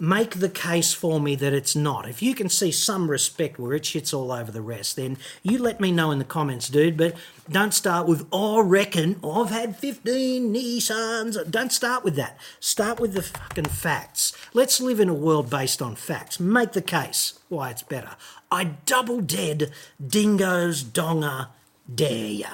make 0.00 0.40
the 0.40 0.48
case 0.48 0.94
for 0.94 1.20
me 1.20 1.34
that 1.36 1.52
it's 1.52 1.76
not. 1.76 2.08
If 2.08 2.22
you 2.22 2.34
can 2.34 2.48
see 2.48 2.72
some 2.72 3.10
respect 3.10 3.58
where 3.58 3.74
it 3.74 3.82
shits 3.82 4.14
all 4.14 4.32
over 4.32 4.50
the 4.50 4.62
rest, 4.62 4.96
then 4.96 5.18
you 5.42 5.58
let 5.58 5.80
me 5.80 5.92
know 5.92 6.10
in 6.10 6.18
the 6.18 6.24
comments, 6.24 6.68
dude. 6.68 6.96
But 6.96 7.14
don't 7.50 7.74
start 7.74 8.08
with, 8.08 8.26
oh, 8.32 8.60
I 8.60 8.62
reckon 8.62 9.20
I've 9.22 9.50
had 9.50 9.76
15 9.76 10.52
Nissans. 10.52 11.50
Don't 11.50 11.72
start 11.72 12.02
with 12.02 12.16
that. 12.16 12.38
Start 12.60 12.98
with 12.98 13.12
the 13.12 13.22
fucking 13.22 13.66
facts. 13.66 14.32
Let's 14.54 14.80
live 14.80 15.00
in 15.00 15.08
a 15.08 15.14
world 15.14 15.50
based 15.50 15.82
on 15.82 15.96
facts. 15.96 16.40
Make 16.40 16.72
the 16.72 16.82
case 16.82 17.38
why 17.48 17.70
it's 17.70 17.82
better. 17.82 18.16
I 18.50 18.64
double 18.86 19.20
dead 19.20 19.70
dingoes 20.04 20.82
donger 20.82 21.48
dare 21.92 22.26
ya. 22.26 22.48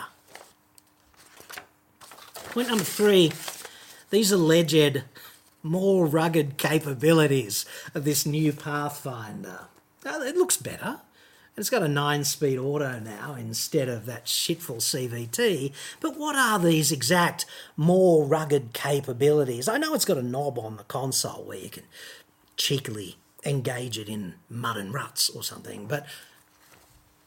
Point 2.50 2.68
number 2.68 2.84
three 2.84 3.32
these 4.10 4.32
are 4.32 4.36
alleged 4.36 5.02
more 5.66 6.06
rugged 6.06 6.56
capabilities 6.56 7.66
of 7.94 8.04
this 8.04 8.24
new 8.24 8.52
Pathfinder. 8.52 9.66
Uh, 10.04 10.20
it 10.20 10.36
looks 10.36 10.56
better. 10.56 11.00
It's 11.56 11.70
got 11.70 11.82
a 11.82 11.88
nine 11.88 12.24
speed 12.24 12.58
auto 12.58 12.98
now 12.98 13.34
instead 13.34 13.88
of 13.88 14.04
that 14.06 14.26
shitful 14.26 14.76
CVT. 14.76 15.72
But 16.00 16.18
what 16.18 16.36
are 16.36 16.58
these 16.58 16.92
exact 16.92 17.46
more 17.76 18.24
rugged 18.24 18.74
capabilities? 18.74 19.66
I 19.66 19.78
know 19.78 19.94
it's 19.94 20.04
got 20.04 20.18
a 20.18 20.22
knob 20.22 20.58
on 20.58 20.76
the 20.76 20.84
console 20.84 21.44
where 21.44 21.58
you 21.58 21.70
can 21.70 21.84
cheekily 22.56 23.16
engage 23.44 23.98
it 23.98 24.08
in 24.08 24.34
mud 24.50 24.76
and 24.76 24.92
ruts 24.92 25.30
or 25.30 25.42
something, 25.42 25.86
but 25.86 26.06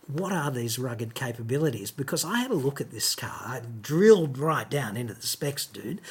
what 0.05 0.31
are 0.31 0.51
these 0.51 0.79
rugged 0.79 1.15
capabilities? 1.15 1.91
Because 1.91 2.25
I 2.25 2.39
had 2.39 2.51
a 2.51 2.55
look 2.55 2.81
at 2.81 2.91
this 2.91 3.15
car, 3.15 3.41
I 3.45 3.61
drilled 3.81 4.37
right 4.37 4.69
down 4.69 4.97
into 4.97 5.13
the 5.13 5.27
specs, 5.27 5.65
dude 5.65 6.01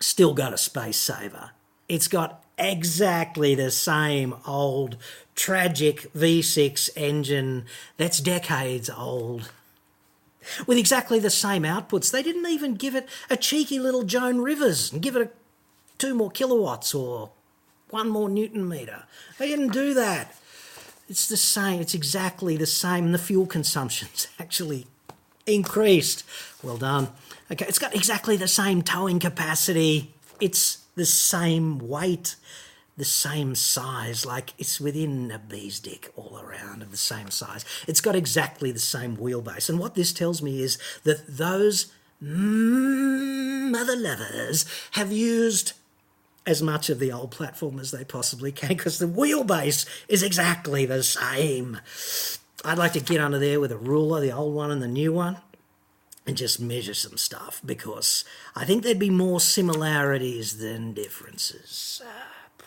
still 0.00 0.34
got 0.34 0.52
a 0.52 0.58
space 0.58 0.96
saver. 0.96 1.50
It's 1.88 2.08
got 2.08 2.42
exactly 2.58 3.54
the 3.54 3.70
same 3.70 4.34
old 4.46 4.96
tragic 5.34 6.12
V6 6.12 6.90
engine 6.96 7.64
that's 7.96 8.20
decades 8.20 8.90
old. 8.90 9.50
With 10.66 10.78
exactly 10.78 11.18
the 11.18 11.30
same 11.30 11.62
outputs. 11.62 12.10
They 12.10 12.22
didn't 12.22 12.46
even 12.46 12.74
give 12.74 12.94
it 12.94 13.08
a 13.28 13.36
cheeky 13.36 13.78
little 13.78 14.04
Joan 14.04 14.40
Rivers 14.40 14.92
and 14.92 15.02
give 15.02 15.16
it 15.16 15.22
a, 15.22 15.30
two 15.98 16.14
more 16.14 16.30
kilowatts 16.30 16.94
or 16.94 17.30
one 17.90 18.08
more 18.08 18.28
newton 18.28 18.68
meter. 18.68 19.04
They 19.38 19.48
didn't 19.48 19.72
do 19.72 19.92
that. 19.94 20.34
It's 21.08 21.28
the 21.28 21.36
same, 21.36 21.80
it's 21.80 21.94
exactly 21.94 22.56
the 22.56 22.66
same. 22.66 23.12
The 23.12 23.18
fuel 23.18 23.46
consumption's 23.46 24.28
actually 24.38 24.86
increased. 25.46 26.24
Well 26.62 26.76
done. 26.76 27.08
Okay, 27.52 27.66
it's 27.66 27.80
got 27.80 27.94
exactly 27.94 28.36
the 28.36 28.46
same 28.46 28.82
towing 28.82 29.18
capacity. 29.18 30.14
It's 30.40 30.84
the 30.94 31.04
same 31.04 31.78
weight, 31.78 32.36
the 32.96 33.04
same 33.04 33.56
size. 33.56 34.24
Like 34.24 34.54
it's 34.56 34.80
within 34.80 35.32
a 35.32 35.38
bee's 35.38 35.80
dick 35.80 36.12
all 36.14 36.38
around 36.40 36.80
of 36.82 36.92
the 36.92 36.96
same 36.96 37.30
size. 37.30 37.64
It's 37.88 38.00
got 38.00 38.14
exactly 38.14 38.70
the 38.70 38.78
same 38.78 39.16
wheelbase. 39.16 39.68
And 39.68 39.80
what 39.80 39.96
this 39.96 40.12
tells 40.12 40.40
me 40.40 40.62
is 40.62 40.78
that 41.02 41.26
those 41.26 41.92
mother 42.20 43.96
lovers 43.96 44.64
have 44.92 45.10
used 45.10 45.72
as 46.46 46.62
much 46.62 46.88
of 46.88 47.00
the 47.00 47.10
old 47.10 47.32
platform 47.32 47.80
as 47.80 47.90
they 47.90 48.04
possibly 48.04 48.52
can 48.52 48.68
because 48.68 48.98
the 48.98 49.06
wheelbase 49.06 49.86
is 50.08 50.22
exactly 50.22 50.86
the 50.86 51.02
same. 51.02 51.80
I'd 52.64 52.78
like 52.78 52.92
to 52.92 53.00
get 53.00 53.20
under 53.20 53.38
there 53.38 53.58
with 53.58 53.72
a 53.72 53.76
ruler, 53.76 54.20
the 54.20 54.32
old 54.32 54.54
one 54.54 54.70
and 54.70 54.80
the 54.82 54.88
new 54.88 55.12
one 55.12 55.38
and 56.26 56.36
just 56.36 56.60
measure 56.60 56.94
some 56.94 57.16
stuff 57.16 57.60
because 57.64 58.24
I 58.54 58.64
think 58.64 58.82
there'd 58.82 58.98
be 58.98 59.10
more 59.10 59.40
similarities 59.40 60.58
than 60.58 60.92
differences. 60.92 62.02
Uh, 62.04 62.64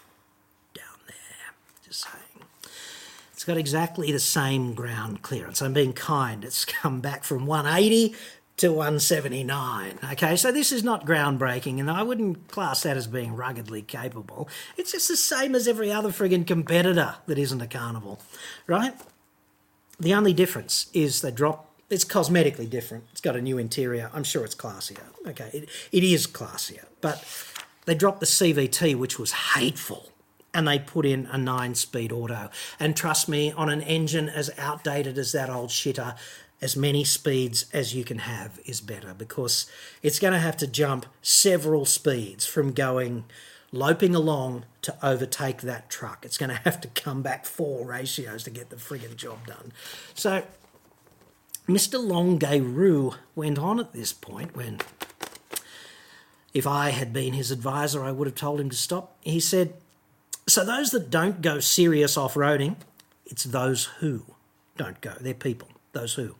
down 0.73 0.99
there, 1.07 1.53
just 1.85 2.01
saying. 2.01 2.47
It's 3.31 3.43
got 3.43 3.57
exactly 3.57 4.11
the 4.11 4.19
same 4.19 4.73
ground 4.73 5.21
clearance. 5.21 5.61
I'm 5.61 5.73
being 5.73 5.93
kind. 5.93 6.43
It's 6.43 6.65
come 6.81 7.01
back 7.01 7.23
from 7.23 7.45
180 7.45 8.15
to 8.57 8.69
179. 8.69 9.99
Okay, 10.11 10.35
so 10.35 10.51
this 10.51 10.71
is 10.71 10.83
not 10.83 11.05
groundbreaking, 11.05 11.79
and 11.79 11.89
I 11.89 12.03
wouldn't 12.03 12.47
class 12.49 12.83
that 12.83 12.97
as 12.97 13.07
being 13.07 13.35
ruggedly 13.35 13.81
capable. 13.81 14.47
It's 14.77 14.91
just 14.91 15.07
the 15.07 15.17
same 15.17 15.55
as 15.55 15.67
every 15.67 15.91
other 15.91 16.09
friggin' 16.09 16.45
competitor 16.45 17.15
that 17.25 17.39
isn't 17.39 17.61
a 17.61 17.67
carnival, 17.67 18.21
right? 18.67 18.93
The 19.99 20.13
only 20.13 20.33
difference 20.33 20.87
is 20.93 21.21
they 21.21 21.31
drop 21.31 21.72
it's 21.93 22.05
cosmetically 22.05 22.69
different. 22.69 23.05
It's 23.11 23.21
got 23.21 23.35
a 23.35 23.41
new 23.41 23.57
interior. 23.57 24.09
I'm 24.13 24.23
sure 24.23 24.43
it's 24.43 24.55
classier. 24.55 25.03
Okay, 25.27 25.49
it, 25.53 25.69
it 25.91 26.03
is 26.03 26.27
classier. 26.27 26.85
But 26.99 27.23
they 27.85 27.95
dropped 27.95 28.19
the 28.19 28.25
CVT, 28.25 28.95
which 28.95 29.19
was 29.19 29.31
hateful, 29.31 30.09
and 30.53 30.67
they 30.67 30.79
put 30.79 31.05
in 31.05 31.27
a 31.27 31.37
nine 31.37 31.75
speed 31.75 32.11
auto. 32.11 32.49
And 32.79 32.95
trust 32.97 33.29
me, 33.29 33.51
on 33.51 33.69
an 33.69 33.81
engine 33.81 34.27
as 34.27 34.49
outdated 34.57 35.17
as 35.17 35.31
that 35.31 35.49
old 35.49 35.69
shitter, 35.69 36.17
as 36.61 36.75
many 36.77 37.03
speeds 37.03 37.65
as 37.73 37.93
you 37.93 38.03
can 38.03 38.19
have 38.19 38.59
is 38.65 38.79
better 38.79 39.13
because 39.13 39.69
it's 40.01 40.17
going 40.17 40.33
to 40.33 40.39
have 40.39 40.55
to 40.57 40.67
jump 40.67 41.05
several 41.21 41.85
speeds 41.85 42.45
from 42.45 42.71
going 42.71 43.25
loping 43.73 44.15
along 44.15 44.63
to 44.81 44.95
overtake 45.05 45.61
that 45.61 45.89
truck. 45.89 46.23
It's 46.23 46.37
going 46.37 46.51
to 46.51 46.61
have 46.63 46.79
to 46.81 46.87
come 46.89 47.21
back 47.21 47.45
four 47.45 47.85
ratios 47.85 48.43
to 48.45 48.49
get 48.49 48.69
the 48.69 48.77
friggin' 48.77 49.17
job 49.17 49.45
done. 49.45 49.73
So 50.13 50.43
Mr. 51.67 51.99
Longuerue 51.99 53.15
went 53.35 53.57
on 53.57 53.79
at 53.79 53.93
this 53.93 54.11
point 54.11 54.55
when, 54.55 54.79
if 56.53 56.67
I 56.67 56.89
had 56.89 57.13
been 57.13 57.33
his 57.33 57.51
advisor, 57.51 58.03
I 58.03 58.11
would 58.11 58.27
have 58.27 58.35
told 58.35 58.59
him 58.59 58.69
to 58.69 58.75
stop. 58.75 59.15
He 59.21 59.39
said, 59.39 59.75
So 60.47 60.65
those 60.65 60.91
that 60.91 61.09
don't 61.09 61.41
go 61.41 61.59
serious 61.59 62.17
off 62.17 62.33
roading, 62.33 62.75
it's 63.25 63.45
those 63.45 63.85
who. 63.99 64.25
don't 64.75 64.99
go. 65.01 65.13
They're 65.19 65.33
people. 65.33 65.69
Those 65.93 66.15
who. 66.15 66.35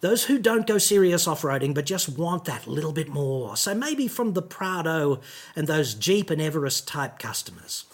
Those 0.00 0.24
who 0.24 0.38
don't 0.38 0.66
go 0.66 0.78
serious 0.78 1.26
off 1.26 1.42
roading 1.42 1.74
but 1.74 1.86
just 1.86 2.08
want 2.08 2.44
that 2.44 2.66
little 2.66 2.92
bit 2.92 3.08
more. 3.08 3.56
So 3.56 3.74
maybe 3.74 4.08
from 4.08 4.32
the 4.32 4.42
Prado 4.42 5.20
and 5.56 5.66
those 5.66 5.94
Jeep 5.94 6.30
and 6.30 6.40
Everest 6.40 6.86
type 6.88 7.18
customers. 7.18 7.84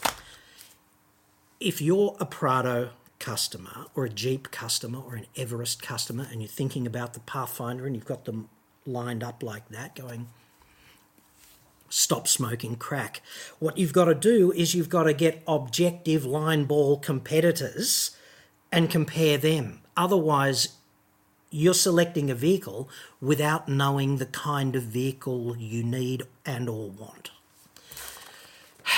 If 1.61 1.81
you're 1.81 2.15
a 2.21 2.27
Prado 2.27 2.91
customer 3.19 3.87
or 3.95 4.05
a 4.05 4.11
Jeep 4.11 4.51
customer 4.51 4.99
or 4.99 5.15
an 5.17 5.27
Everest 5.37 5.83
customer 5.83 6.27
and 6.31 6.41
you're 6.41 6.49
thinking 6.49 6.87
about 6.87 7.15
the 7.15 7.21
Pathfinder 7.21 7.87
and 7.87 7.95
you've 7.95 8.05
got 8.05 8.25
them 8.25 8.49
lined 8.87 9.23
up 9.23 9.43
like 9.43 9.69
that 9.69 9.95
going, 9.95 10.29
stop 11.89 12.29
smoking 12.29 12.77
crack. 12.77 13.23
What 13.59 13.79
you've 13.79 13.93
got 13.93 14.07
to 14.07 14.15
do 14.15 14.53
is 14.53 14.75
you've 14.75 14.89
got 14.89 15.05
to 15.05 15.13
get 15.13 15.43
objective 15.47 16.25
line 16.25 16.65
ball 16.65 16.99
competitors 16.99 18.17
and 18.71 18.91
compare 18.91 19.39
them. 19.39 19.81
Otherwise, 19.97 20.69
you're 21.51 21.75
selecting 21.75 22.31
a 22.31 22.35
vehicle 22.35 22.89
without 23.21 23.69
knowing 23.69 24.17
the 24.17 24.27
kind 24.27 24.77
of 24.77 24.83
vehicle 24.83 25.57
you 25.57 25.83
need 25.83 26.25
and 26.45 26.69
or 26.69 26.91
want. 26.91 27.31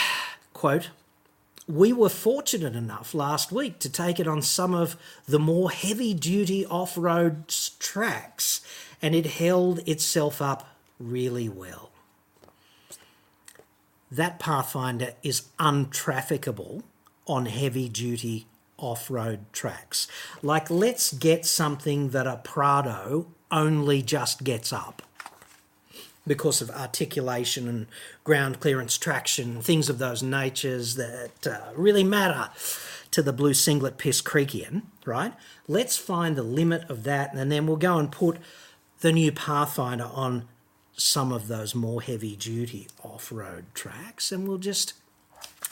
Quote, 0.52 0.90
we 1.70 1.92
were 1.92 2.08
fortunate 2.08 2.74
enough 2.74 3.14
last 3.14 3.52
week 3.52 3.78
to 3.78 3.88
take 3.88 4.18
it 4.18 4.26
on 4.26 4.42
some 4.42 4.74
of 4.74 4.96
the 5.26 5.38
more 5.38 5.70
heavy 5.70 6.12
duty 6.12 6.66
off 6.66 6.98
road 6.98 7.48
tracks, 7.78 8.60
and 9.00 9.14
it 9.14 9.26
held 9.26 9.78
itself 9.88 10.42
up 10.42 10.68
really 10.98 11.48
well. 11.48 11.90
That 14.10 14.40
Pathfinder 14.40 15.14
is 15.22 15.42
untrafficable 15.58 16.82
on 17.26 17.46
heavy 17.46 17.88
duty 17.88 18.46
off 18.76 19.08
road 19.10 19.40
tracks. 19.52 20.08
Like, 20.42 20.70
let's 20.70 21.12
get 21.12 21.46
something 21.46 22.10
that 22.10 22.26
a 22.26 22.40
Prado 22.42 23.28
only 23.50 24.02
just 24.02 24.42
gets 24.42 24.72
up 24.72 25.02
because 26.26 26.60
of 26.60 26.70
articulation 26.70 27.68
and 27.68 27.86
ground 28.24 28.60
clearance 28.60 28.98
traction, 28.98 29.60
things 29.62 29.88
of 29.88 29.98
those 29.98 30.22
natures 30.22 30.96
that 30.96 31.46
uh, 31.46 31.72
really 31.74 32.04
matter 32.04 32.50
to 33.10 33.22
the 33.22 33.32
blue 33.32 33.54
singlet 33.54 33.98
piss 33.98 34.22
creekian, 34.22 34.82
right? 35.04 35.32
Let's 35.66 35.96
find 35.96 36.36
the 36.36 36.42
limit 36.42 36.88
of 36.88 37.04
that 37.04 37.34
and 37.34 37.50
then 37.50 37.66
we'll 37.66 37.76
go 37.76 37.98
and 37.98 38.12
put 38.12 38.38
the 39.00 39.12
new 39.12 39.32
Pathfinder 39.32 40.10
on 40.12 40.46
some 40.92 41.32
of 41.32 41.48
those 41.48 41.74
more 41.74 42.02
heavy 42.02 42.36
duty 42.36 42.86
off 43.02 43.32
road 43.32 43.64
tracks 43.74 44.30
and 44.30 44.46
we'll 44.46 44.58
just 44.58 44.92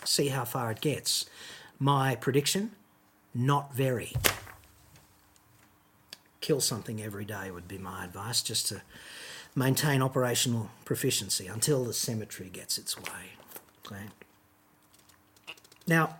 see 0.05 0.29
how 0.29 0.45
far 0.45 0.71
it 0.71 0.81
gets. 0.81 1.27
My 1.79 2.17
prediction 2.17 2.73
not 3.35 3.75
very. 3.75 4.13
Kill 6.41 6.61
something 6.61 7.03
every 7.03 7.25
day 7.25 7.51
would 7.51 7.69
be 7.69 7.79
my 7.79 8.05
advice, 8.05 8.43
just 8.43 8.69
to 8.69 8.83
maintain 9.55 10.03
operational 10.03 10.71
proficiency 10.85 11.47
until 11.47 11.85
the 11.85 11.93
cemetery 11.93 12.49
gets 12.49 12.79
its 12.79 12.97
way. 12.97 13.39
Now, 15.87 16.17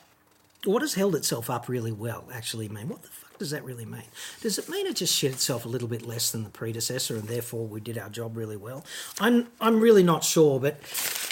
what 0.65 0.83
has 0.83 0.95
held 0.95 1.15
itself 1.15 1.51
up 1.51 1.69
really 1.69 1.93
well 1.93 2.25
actually 2.33 2.69
mean? 2.69 2.89
What 2.89 3.03
the 3.03 3.09
fuck 3.09 3.39
does 3.39 3.51
that 3.51 3.65
really 3.65 3.85
mean? 3.85 4.05
Does 4.41 4.59
it 4.59 4.69
mean 4.69 4.87
it 4.87 4.97
just 4.97 5.15
shit 5.15 5.33
itself 5.33 5.65
a 5.65 5.69
little 5.69 5.89
bit 5.89 6.07
less 6.07 6.31
than 6.31 6.43
the 6.43 6.51
predecessor 6.51 7.15
and 7.15 7.29
therefore 7.29 7.67
we 7.67 7.81
did 7.81 7.99
our 7.99 8.09
job 8.09 8.37
really 8.37 8.57
well? 8.57 8.85
I'm, 9.21 9.49
I'm 9.61 9.81
really 9.81 10.03
not 10.03 10.25
sure, 10.25 10.59
but 10.59 10.79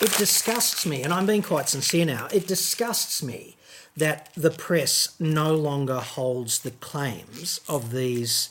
it 0.01 0.13
disgusts 0.17 0.87
me, 0.87 1.03
and 1.03 1.13
I'm 1.13 1.27
being 1.27 1.43
quite 1.43 1.69
sincere 1.69 2.05
now, 2.05 2.29
it 2.33 2.47
disgusts 2.47 3.23
me 3.23 3.57
that 3.97 4.29
the 4.37 4.51
press 4.51 5.19
no 5.19 5.55
longer 5.55 6.01
holds 6.01 6.61
the 6.61 6.71
claims 6.71 7.61
of 7.67 7.93
these 7.93 8.51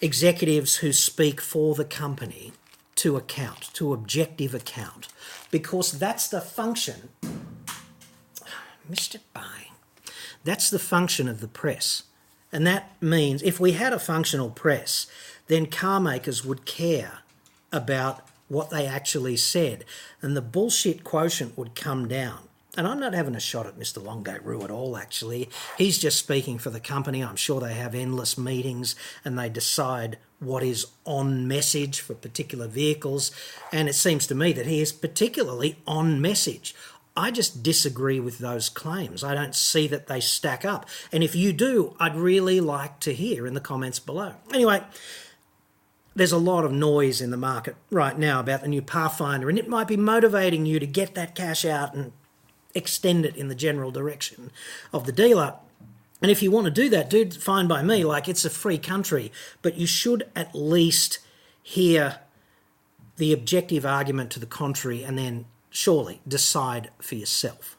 executives 0.00 0.76
who 0.76 0.92
speak 0.92 1.40
for 1.40 1.76
the 1.76 1.84
company 1.84 2.52
to 3.02 3.16
account, 3.16 3.68
to 3.74 3.92
objective 3.92 4.54
account, 4.54 5.08
because 5.50 5.98
that's 5.98 6.28
the 6.28 6.40
function. 6.40 7.08
Mr. 8.90 9.18
Bay. 9.34 9.72
That's 10.44 10.70
the 10.70 10.78
function 10.78 11.26
of 11.26 11.40
the 11.40 11.48
press. 11.48 12.04
And 12.52 12.64
that 12.64 12.92
means 13.02 13.42
if 13.42 13.58
we 13.58 13.72
had 13.72 13.92
a 13.92 13.98
functional 13.98 14.50
press, 14.50 15.08
then 15.48 15.66
car 15.66 15.98
makers 15.98 16.44
would 16.44 16.64
care 16.64 17.24
about 17.72 18.20
what 18.46 18.70
they 18.70 18.86
actually 18.86 19.36
said, 19.36 19.84
and 20.20 20.36
the 20.36 20.40
bullshit 20.40 21.02
quotient 21.02 21.58
would 21.58 21.74
come 21.74 22.06
down. 22.06 22.38
And 22.76 22.86
I'm 22.86 23.00
not 23.00 23.14
having 23.14 23.34
a 23.34 23.40
shot 23.40 23.66
at 23.66 23.78
Mr. 23.78 24.00
Longate 24.00 24.44
Rue 24.44 24.62
at 24.62 24.70
all, 24.70 24.96
actually. 24.96 25.50
He's 25.76 25.98
just 25.98 26.20
speaking 26.20 26.58
for 26.58 26.70
the 26.70 26.78
company. 26.78 27.24
I'm 27.24 27.34
sure 27.34 27.60
they 27.60 27.74
have 27.74 27.96
endless 27.96 28.38
meetings 28.38 28.94
and 29.24 29.36
they 29.36 29.48
decide 29.48 30.18
what 30.42 30.62
is 30.62 30.86
on 31.04 31.46
message 31.48 32.00
for 32.00 32.14
particular 32.14 32.66
vehicles. 32.66 33.30
And 33.72 33.88
it 33.88 33.94
seems 33.94 34.26
to 34.26 34.34
me 34.34 34.52
that 34.52 34.66
he 34.66 34.80
is 34.80 34.92
particularly 34.92 35.78
on 35.86 36.20
message. 36.20 36.74
I 37.16 37.30
just 37.30 37.62
disagree 37.62 38.20
with 38.20 38.38
those 38.38 38.68
claims. 38.68 39.22
I 39.22 39.34
don't 39.34 39.54
see 39.54 39.86
that 39.88 40.06
they 40.06 40.20
stack 40.20 40.64
up. 40.64 40.88
And 41.12 41.22
if 41.22 41.34
you 41.34 41.52
do, 41.52 41.94
I'd 42.00 42.16
really 42.16 42.60
like 42.60 43.00
to 43.00 43.12
hear 43.12 43.46
in 43.46 43.54
the 43.54 43.60
comments 43.60 43.98
below. 43.98 44.34
Anyway, 44.52 44.82
there's 46.14 46.32
a 46.32 46.38
lot 46.38 46.64
of 46.64 46.72
noise 46.72 47.20
in 47.20 47.30
the 47.30 47.36
market 47.36 47.76
right 47.90 48.18
now 48.18 48.40
about 48.40 48.62
the 48.62 48.68
new 48.68 48.82
Pathfinder, 48.82 49.48
and 49.48 49.58
it 49.58 49.68
might 49.68 49.88
be 49.88 49.96
motivating 49.96 50.66
you 50.66 50.78
to 50.78 50.86
get 50.86 51.14
that 51.14 51.34
cash 51.34 51.64
out 51.64 51.94
and 51.94 52.12
extend 52.74 53.26
it 53.26 53.36
in 53.36 53.48
the 53.48 53.54
general 53.54 53.90
direction 53.90 54.50
of 54.92 55.04
the 55.04 55.12
dealer. 55.12 55.54
And 56.22 56.30
if 56.30 56.42
you 56.42 56.52
want 56.52 56.66
to 56.66 56.70
do 56.70 56.88
that, 56.90 57.10
do 57.10 57.28
fine 57.30 57.66
by 57.66 57.82
me. 57.82 58.04
Like 58.04 58.28
it's 58.28 58.44
a 58.44 58.50
free 58.50 58.78
country, 58.78 59.32
but 59.60 59.76
you 59.76 59.86
should 59.86 60.30
at 60.36 60.54
least 60.54 61.18
hear 61.62 62.20
the 63.16 63.32
objective 63.32 63.84
argument 63.84 64.30
to 64.30 64.40
the 64.40 64.46
contrary 64.46 65.02
and 65.02 65.18
then 65.18 65.46
surely 65.68 66.20
decide 66.26 66.90
for 67.00 67.16
yourself. 67.16 67.76